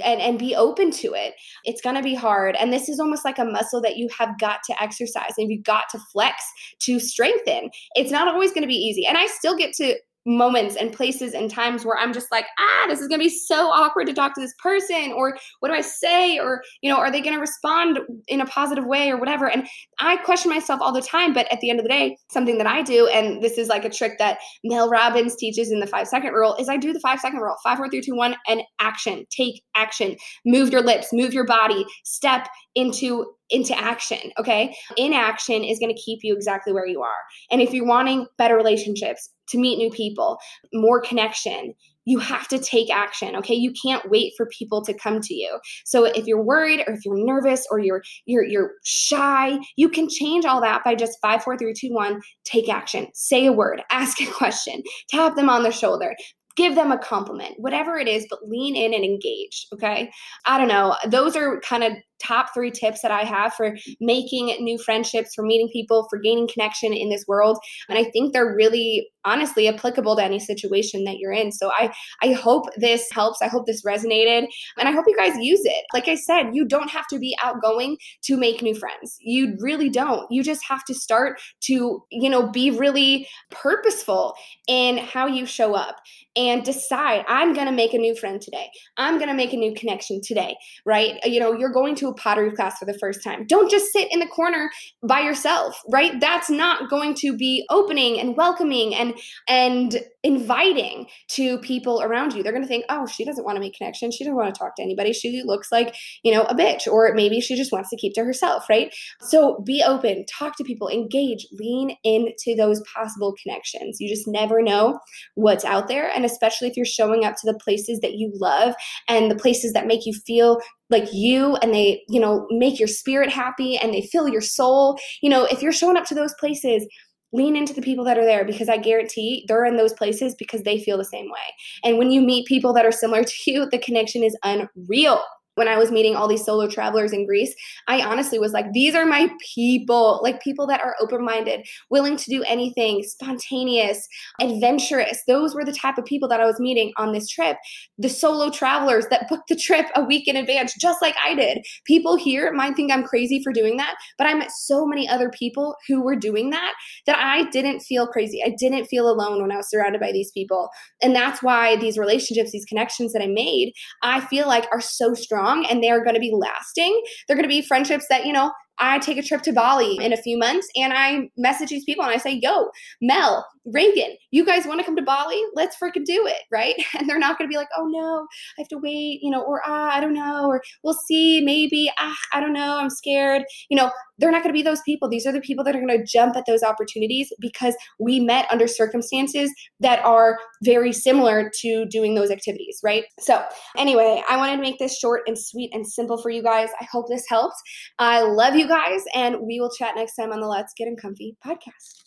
and 0.04 0.22
and 0.22 0.38
be 0.40 0.56
open 0.56 0.92
to 0.92 1.14
it. 1.14 1.34
It's 1.66 1.82
going 1.82 1.96
to 1.96 2.04
be 2.04 2.16
hard 2.16 2.56
and 2.56 2.72
this 2.72 2.90
is 2.90 3.00
almost 3.00 3.26
like 3.26 3.40
a 3.40 3.46
muscle 3.46 3.82
that 3.82 3.98
you 3.98 4.08
have 4.18 4.38
got 4.40 4.60
to 4.66 4.82
exercise 4.82 5.34
and 5.38 5.52
you've 5.52 5.64
got 5.64 5.86
to 5.92 6.00
flex 6.12 6.44
to 6.80 7.00
strengthen. 7.00 7.70
It's 7.96 8.12
not 8.12 8.28
always 8.28 8.52
going 8.52 8.64
to 8.64 8.68
be 8.68 8.76
easy 8.76 9.06
and 9.06 9.18
i 9.18 9.26
still 9.28 9.56
get 9.58 9.74
to 9.74 9.96
moments 10.26 10.76
and 10.76 10.94
places 10.94 11.34
and 11.34 11.50
times 11.50 11.86
where 11.86 11.98
I'm 11.98 12.14
just 12.14 12.32
like, 12.32 12.46
ah, 12.60 12.86
this 12.88 13.00
is 13.00 13.08
going 13.08 13.20
to 13.20 13.26
be 13.26 13.30
so 13.30 13.68
awkward 13.68 14.08
to 14.08 14.14
talk 14.14 14.34
to 14.36 14.42
this 14.42 14.54
person 14.62 15.14
or 15.16 15.38
what 15.60 15.70
do 15.70 15.76
I 15.76 15.82
say 15.82 16.40
or 16.40 16.64
you 16.82 16.90
know, 16.90 16.98
are 16.98 17.12
they 17.12 17.22
going 17.22 17.36
to 17.36 17.42
respond 17.42 18.00
in 18.28 18.42
a 18.42 18.46
positive 18.46 18.86
way 18.86 19.10
or 19.10 19.18
whatever? 19.18 19.50
And 19.50 19.68
I 20.00 20.18
question 20.18 20.50
myself 20.50 20.82
all 20.82 20.94
the 20.94 21.02
time, 21.02 21.34
but 21.34 21.52
at 21.52 21.60
the 21.60 21.70
end 21.70 21.80
of 21.80 21.84
the 21.84 21.90
day, 21.90 22.18
something 22.32 22.58
that 22.58 22.68
I 22.68 22.82
do 22.82 23.08
and 23.08 23.42
this 23.42 23.58
is 23.58 23.68
like 23.68 23.86
a 23.86 23.90
trick 23.90 24.18
that 24.20 24.40
Mel 24.64 24.90
Robbins 24.90 25.36
teaches 25.36 25.72
in 25.72 25.80
the 25.80 25.88
5 25.88 26.08
second 26.08 26.34
rule 26.34 26.56
is 26.56 26.70
I 26.70 26.78
do 26.78 26.94
the 26.94 27.00
5 27.00 27.20
second 27.20 27.40
rule. 27.40 27.56
5 27.64 27.78
4 27.78 27.90
3 27.90 28.02
2 28.02 28.16
1 28.16 28.36
and 28.48 28.62
action. 28.80 29.26
Take 29.30 29.62
action. 29.76 30.16
Move 30.46 30.70
your 30.70 30.82
lips, 30.82 31.14
move 31.14 31.34
your 31.34 31.46
body, 31.46 31.86
step 32.04 32.48
into 32.76 33.26
into 33.50 33.78
action 33.78 34.32
okay 34.40 34.76
inaction 34.98 35.64
is 35.64 35.80
going 35.80 35.94
to 35.94 36.02
keep 36.02 36.20
you 36.24 36.34
exactly 36.34 36.74
where 36.74 36.88
you 36.88 37.02
are 37.02 37.10
and 37.52 37.62
if 37.62 37.74
you're 37.74 37.86
wanting 37.86 38.26
better 38.38 38.56
relationships 38.56 39.30
to 39.48 39.58
meet 39.58 39.78
new 39.78 39.90
people 39.90 40.38
more 40.74 41.02
connection 41.02 41.74
you 42.06 42.20
have 42.20 42.48
to 42.48 42.58
take 42.58 42.90
action 42.90 43.36
okay 43.36 43.54
you 43.54 43.74
can't 43.84 44.10
wait 44.10 44.34
for 44.38 44.48
people 44.48 44.84
to 44.84 44.94
come 44.94 45.20
to 45.20 45.34
you 45.34 45.60
so 45.86 46.06
if 46.06 46.26
you're 46.26 46.44
worried 46.44 46.82
or 46.88 46.94
if 46.94 47.06
you're 47.06 47.18
nervous 47.18 47.66
or 47.70 47.80
you're 47.80 48.02
you're 48.26 48.44
you're 48.44 48.72
shy 48.84 49.58
you 49.76 49.90
can 49.90 50.08
change 50.10 50.46
all 50.46 50.62
that 50.62 50.84
by 50.84 50.96
just 50.96 51.18
five 51.22 51.44
four 51.44 51.58
three 51.58 51.74
two 51.78 51.94
one 51.94 52.22
take 52.44 52.70
action 52.70 53.08
say 53.14 53.46
a 53.46 53.52
word 53.52 53.82
ask 53.92 54.22
a 54.22 54.26
question 54.26 54.82
tap 55.10 55.36
them 55.36 55.50
on 55.50 55.64
the 55.64 55.72
shoulder 55.72 56.16
give 56.56 56.76
them 56.76 56.92
a 56.92 56.98
compliment, 56.98 57.56
whatever 57.58 57.98
it 57.98 58.08
is, 58.08 58.26
but 58.30 58.48
lean 58.48 58.76
in 58.76 58.94
and 58.94 59.04
engage. 59.04 59.68
Okay. 59.74 60.12
I 60.46 60.58
don't 60.58 60.68
know. 60.68 60.96
Those 61.08 61.36
are 61.36 61.60
kind 61.62 61.84
of 61.84 61.94
top 62.22 62.54
three 62.54 62.72
tips 62.72 63.02
that 63.02 63.12
I 63.12 63.24
have 63.24 63.54
for 63.54 63.76
making 64.00 64.48
new 64.60 64.78
friendships, 64.78 65.34
for 65.36 65.44
meeting 65.44 65.70
people, 65.72 66.08
for 66.10 66.20
gaining 66.20 66.48
connection 66.48 66.94
in 66.94 67.10
this 67.10 67.26
world. 67.28 67.58
And 67.90 67.98
I 67.98 68.06
think 68.06 68.34
they're 68.34 68.56
really 68.56 69.08
honestly 69.26 69.68
applicable 69.68 70.16
to 70.18 70.24
any 70.24 70.40
situation 70.40 71.06
that 71.06 71.18
you're 71.18 71.32
in. 71.32 71.52
So 71.52 71.72
I 71.72 71.94
I 72.22 72.34
hope 72.34 72.66
this 72.78 73.08
helps. 73.12 73.42
I 73.42 73.48
hope 73.48 73.66
this 73.66 73.84
resonated 73.84 74.48
and 74.78 74.90
I 74.90 74.92
hope 74.92 75.06
you 75.08 75.16
guys 75.16 75.38
use 75.38 75.62
it. 75.64 75.86
Like 75.94 76.08
I 76.08 76.16
said, 76.16 76.52
you 76.54 76.66
don't 76.66 76.90
have 76.90 77.08
to 77.08 77.20
be 77.20 77.36
outgoing 77.42 77.98
to 78.24 78.38
make 78.38 78.62
new 78.62 78.76
friends. 78.76 79.18
You 79.22 79.56
really 79.60 79.90
don't. 79.90 80.30
You 80.30 80.44
just 80.44 80.64
have 80.68 80.84
to 80.86 80.94
start 80.94 81.40
to, 81.62 82.04
you 82.12 82.30
know, 82.30 82.50
be 82.50 82.72
really 82.72 83.28
purposeful 83.50 84.36
in 84.68 84.98
how 84.98 85.28
you 85.28 85.46
show 85.46 85.76
up 85.76 85.98
and 86.36 86.64
decide 86.64 87.24
I'm 87.28 87.54
going 87.54 87.68
to 87.68 87.72
make 87.72 87.94
a 87.94 87.98
new 87.98 88.16
friend 88.16 88.42
today. 88.42 88.70
I'm 88.98 89.18
going 89.18 89.30
to 89.30 89.36
make 89.36 89.54
a 89.54 89.58
new 89.58 89.74
connection 89.74 90.20
today, 90.22 90.56
right? 90.86 91.20
You 91.24 91.40
know, 91.40 91.54
you're 91.54 91.72
going 91.72 91.96
to 91.96 92.03
a 92.10 92.14
pottery 92.14 92.52
class 92.52 92.78
for 92.78 92.86
the 92.86 92.98
first 93.00 93.24
time. 93.24 93.46
Don't 93.48 93.70
just 93.70 93.92
sit 93.92 94.12
in 94.12 94.20
the 94.20 94.28
corner 94.28 94.70
by 95.08 95.20
yourself, 95.20 95.82
right? 95.90 96.20
That's 96.20 96.50
not 96.50 96.90
going 96.90 97.16
to 97.16 97.36
be 97.36 97.66
opening 97.70 98.20
and 98.20 98.36
welcoming 98.38 98.96
and 98.96 99.14
and 99.48 99.98
inviting 100.24 101.08
to 101.28 101.58
people 101.60 102.02
around 102.02 102.34
you. 102.34 102.44
They're 102.44 102.54
going 102.54 102.64
to 102.64 102.68
think, 102.68 102.86
"Oh, 102.90 103.06
she 103.06 103.26
doesn't 103.26 103.44
want 103.44 103.56
to 103.58 103.60
make 103.60 103.76
connections. 103.76 104.16
She 104.16 104.24
doesn't 104.24 104.36
want 104.36 104.54
to 104.54 104.58
talk 104.58 104.76
to 104.76 104.84
anybody. 104.84 105.14
She 105.14 105.44
looks 105.44 105.72
like, 105.72 105.96
you 106.24 106.32
know, 106.32 106.44
a 106.44 106.56
bitch 106.56 106.88
or 106.88 107.14
maybe 107.14 107.42
she 107.42 107.56
just 107.56 107.72
wants 107.72 107.90
to 107.90 107.98
keep 107.98 108.14
to 108.14 108.24
herself, 108.24 108.70
right?" 108.70 108.94
So, 109.22 109.62
be 109.66 109.84
open, 109.86 110.26
talk 110.26 110.58
to 110.58 110.64
people, 110.64 110.88
engage, 110.88 111.48
lean 111.52 111.96
into 112.04 112.56
those 112.58 112.82
possible 112.96 113.36
connections. 113.42 113.98
You 114.00 114.10
just 114.10 114.28
never 114.28 114.62
know 114.62 115.00
what's 115.36 115.66
out 115.66 115.88
there 115.88 116.10
and 116.14 116.26
especially 116.26 116.68
if 116.68 116.78
you're 116.78 116.86
showing 116.86 117.26
up 117.26 117.36
to 117.36 117.52
the 117.52 117.58
places 117.60 118.00
that 118.02 118.14
you 118.14 118.32
love 118.36 118.74
and 119.08 119.30
the 119.30 119.36
places 119.36 119.74
that 119.74 119.88
make 119.88 120.06
you 120.06 120.14
feel 120.26 120.60
like 120.94 121.12
you 121.12 121.58
and 121.58 121.74
they, 121.74 122.02
you 122.08 122.22
know, 122.22 122.48
make 122.52 122.80
your 122.80 122.88
spirit 122.88 123.30
happy 123.30 123.78
and 123.78 123.94
they 123.94 124.04
fill 124.04 124.30
your 124.30 124.42
soul. 124.42 124.98
You 125.22 125.30
know, 125.30 125.44
if 125.44 125.62
you're 125.62 125.74
showing 125.74 125.98
up 125.98 126.06
to 126.06 126.16
those 126.16 126.34
places, 126.40 126.88
lean 127.34 127.56
into 127.56 127.74
the 127.74 127.82
people 127.82 128.06
that 128.06 128.18
are 128.18 128.24
there 128.24 128.46
because 128.46 128.70
I 128.70 128.78
guarantee 128.78 129.44
they're 129.48 129.66
in 129.66 129.76
those 129.76 129.94
places 129.94 130.36
because 130.36 130.64
they 130.64 130.80
feel 130.80 130.98
the 130.98 131.04
same 131.04 131.26
way. 131.26 131.54
And 131.84 131.98
when 131.98 132.12
you 132.12 132.22
meet 132.22 132.48
people 132.48 132.72
that 132.74 132.86
are 132.86 132.92
similar 132.92 133.24
to 133.24 133.52
you, 133.52 133.68
the 133.70 133.80
connection 133.80 134.24
is 134.24 134.38
unreal 134.44 135.22
when 135.56 135.68
I 135.68 135.78
was 135.78 135.92
meeting 135.92 136.16
all 136.16 136.28
these 136.28 136.46
solo 136.46 136.68
travelers 136.68 137.14
in 137.14 137.26
Greece, 137.26 137.54
I 137.88 138.02
honestly 138.02 138.40
was 138.40 138.54
like, 138.54 138.72
these 138.74 138.96
are 138.96 139.06
my 139.06 139.30
people, 139.54 140.20
like 140.24 140.42
people 140.42 140.68
that 140.68 140.82
are 140.82 140.96
open 141.00 141.24
minded, 141.24 141.66
willing 141.90 142.18
to 142.18 142.30
do 142.30 142.44
anything, 142.44 143.04
spontaneous, 143.04 144.08
adventurous. 144.42 145.22
Those 145.28 145.54
were 145.54 145.66
the 145.66 145.74
type 145.74 145.98
of 145.98 146.06
people 146.06 146.28
that 146.30 146.40
I 146.40 146.46
was 146.46 146.60
meeting 146.60 146.92
on 146.98 147.12
this 147.12 147.28
trip. 147.28 147.58
The 147.98 148.10
solo 148.10 148.50
travelers 148.50 149.06
that 149.08 149.30
booked 149.30 149.50
the 149.50 149.56
trip 149.56 149.88
a 149.96 150.04
week 150.04 150.28
in 150.28 150.36
advance, 150.36 150.74
just 150.80 151.02
like 151.02 151.16
I 151.24 151.36
did. 151.36 151.60
People 151.86 152.16
here 152.16 152.52
might 152.52 152.76
think 152.76 152.92
I'm 152.92 153.04
crazy 153.04 153.42
for 153.44 153.54
doing 153.54 153.78
that, 153.78 153.96
but 154.18 154.28
I 154.28 154.34
met 154.34 154.52
so 154.52 154.86
many 154.86 155.08
other 155.08 155.30
people 155.30 155.76
who 155.88 156.02
were 156.02 156.16
doing 156.16 156.50
that 156.50 156.74
that 157.06 157.18
I 157.20 157.50
didn't 157.52 157.82
feel 157.82 158.08
crazy. 158.08 158.42
I 158.44 158.56
didn't 158.58 158.86
feel 158.86 159.10
alone 159.10 159.42
when 159.42 159.52
I 159.52 159.58
was 159.58 159.70
surrounded 159.70 160.02
by 160.02 160.12
these 160.12 160.32
people. 160.32 160.70
And 161.02 161.16
that's 161.16 161.44
why 161.44 161.76
these 161.76 161.98
relationships, 161.98 162.52
these 162.52 162.66
connections 162.66 163.14
that 163.14 163.22
I 163.22 163.28
made, 163.28 163.74
I 164.02 164.22
feel 164.22 164.48
like 164.48 164.68
are 164.72 164.82
so 164.82 165.14
strong 165.14 165.43
strong 165.44 165.66
and 165.66 165.84
they're 165.84 166.04
going 166.04 166.16
to 166.16 166.20
be 166.20 166.34
lasting. 166.34 167.02
They're 167.28 167.36
going 167.36 167.48
to 167.48 167.50
be 167.50 167.62
friendships 167.62 168.06
that, 168.10 168.26
you 168.26 168.34
know, 168.34 168.52
I 168.80 169.00
take 169.00 169.18
a 169.18 169.24
trip 169.24 169.44
to 169.44 169.54
Bali 169.54 169.98
in 169.98 170.14
a 170.14 170.18
few 170.18 170.38
months 170.38 170.68
and 170.76 170.94
I 170.94 171.30
message 171.38 171.70
these 171.70 171.84
people 171.84 172.04
and 172.04 172.14
I 172.14 172.18
say, 172.18 172.40
yo, 172.42 172.70
Mel, 173.02 173.46
Reagan, 173.66 174.18
you 174.32 174.46
guys 174.46 174.66
want 174.66 174.80
to 174.82 174.86
come 174.86 174.96
to 174.98 175.02
Bali? 175.02 175.42
Let's 175.54 175.78
freaking 175.78 176.04
do 176.06 176.28
it, 176.28 176.42
right? 176.52 176.76
And 177.00 177.10
they're 177.10 177.20
not 177.20 177.38
going 177.38 177.50
to 177.50 177.52
be 177.52 177.58
like, 177.58 177.70
oh 177.78 177.86
no, 177.88 178.28
I 178.58 178.62
have 178.62 178.68
to 178.70 178.78
wait, 178.78 179.20
you 179.22 179.32
know, 179.32 179.42
or 179.42 179.62
ah, 179.66 179.92
I 179.94 180.00
don't 180.00 180.14
know, 180.14 180.48
or 180.48 180.62
we'll 180.84 180.94
see, 180.94 181.42
maybe, 181.42 181.92
ah, 181.98 182.16
I 182.32 182.40
don't 182.40 182.54
know, 182.54 182.78
I'm 182.78 182.90
scared. 182.90 183.44
You 183.70 183.78
know, 183.78 183.92
they're 184.18 184.32
not 184.32 184.44
going 184.44 184.54
to 184.54 184.58
be 184.58 184.62
those 184.62 184.82
people. 184.82 185.10
These 185.10 185.26
are 185.26 185.32
the 185.32 185.42
people 185.42 185.64
that 185.64 185.76
are 185.76 185.80
going 185.80 185.98
to 185.98 186.06
jump 186.06 186.36
at 186.36 186.46
those 186.46 186.62
opportunities 186.62 187.32
because 187.40 187.76
we 188.00 188.20
met 188.20 188.48
under 188.52 188.68
circumstances 188.68 189.52
that 189.80 190.04
are 190.06 190.38
very 190.64 190.94
similar 190.94 191.52
to 191.62 191.86
doing 191.86 192.16
those 192.16 192.32
activities, 192.32 192.80
right? 192.84 193.06
So, 193.20 193.44
anyway, 193.78 194.24
I 194.30 194.38
wanted 194.38 194.58
to 194.58 194.62
make 194.62 194.80
this 194.80 194.98
short 194.98 195.22
and 195.26 195.38
sweet 195.38 195.72
and 195.74 195.88
simple 195.88 196.22
for 196.22 196.30
you 196.30 196.44
guys. 196.44 196.70
I 196.80 196.86
hope 196.92 197.08
this 197.10 197.26
helped. 197.28 197.58
I 198.00 198.22
love 198.22 198.56
you 198.56 198.68
guys, 198.68 199.02
and 199.16 199.38
we 199.42 199.60
will 199.60 199.72
chat 199.72 199.96
next 199.96 200.16
time 200.16 200.32
on 200.32 200.42
the 200.42 200.48
Let's 200.48 200.74
Get 200.78 200.88
Uncomfy 200.88 201.38
podcast 201.46 202.03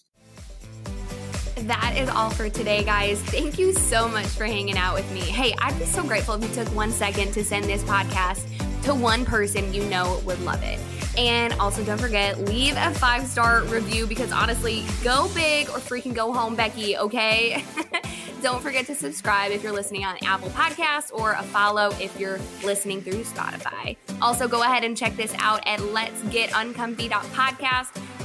that 1.67 1.95
is 1.97 2.09
all 2.09 2.31
for 2.31 2.49
today, 2.49 2.85
guys. 2.85 3.21
Thank 3.23 3.59
you 3.59 3.73
so 3.73 4.09
much 4.09 4.27
for 4.27 4.45
hanging 4.45 4.77
out 4.77 4.95
with 4.95 5.11
me. 5.13 5.21
Hey, 5.21 5.53
I'd 5.61 5.79
be 5.79 5.85
so 5.85 6.03
grateful 6.05 6.35
if 6.35 6.43
you 6.49 6.65
took 6.65 6.73
one 6.75 6.93
second 6.93 7.33
to 7.33 7.45
send 7.45 7.65
this 7.65 7.83
podcast 7.83 8.45
to 8.85 8.95
one 8.95 9.25
person 9.25 9.75
you 9.75 9.85
know 9.87 10.21
would 10.25 10.41
love 10.43 10.63
it. 10.63 10.79
And 11.19 11.55
also, 11.55 11.83
don't 11.83 12.01
forget, 12.01 12.39
leave 12.41 12.75
a 12.77 12.93
five 12.93 13.27
star 13.27 13.63
review 13.65 14.07
because 14.07 14.31
honestly, 14.33 14.85
go 15.03 15.29
big 15.35 15.69
or 15.71 15.79
freaking 15.79 16.15
go 16.15 16.33
home, 16.33 16.55
Becky, 16.55 16.97
okay? 16.97 17.65
don't 18.43 18.63
forget 18.63 18.87
to 18.87 18.95
subscribe 18.95 19.51
if 19.51 19.63
you're 19.63 19.73
listening 19.73 20.05
on 20.05 20.19
Apple 20.23 20.51
Podcasts 20.51 21.13
or 21.13 21.33
a 21.33 21.43
follow 21.43 21.91
if 22.01 22.19
you're 22.21 22.39
listening 22.63 23.03
through 23.03 23.25
Spotify. 23.25 23.97
Also, 24.23 24.47
go 24.47 24.63
ahead 24.63 24.85
and 24.85 24.97
check 24.97 25.17
this 25.17 25.35
out 25.39 25.67
at 25.67 25.81
Let's 25.81 26.23
Get 26.25 26.51
Uncomfy.podcast 26.51 28.06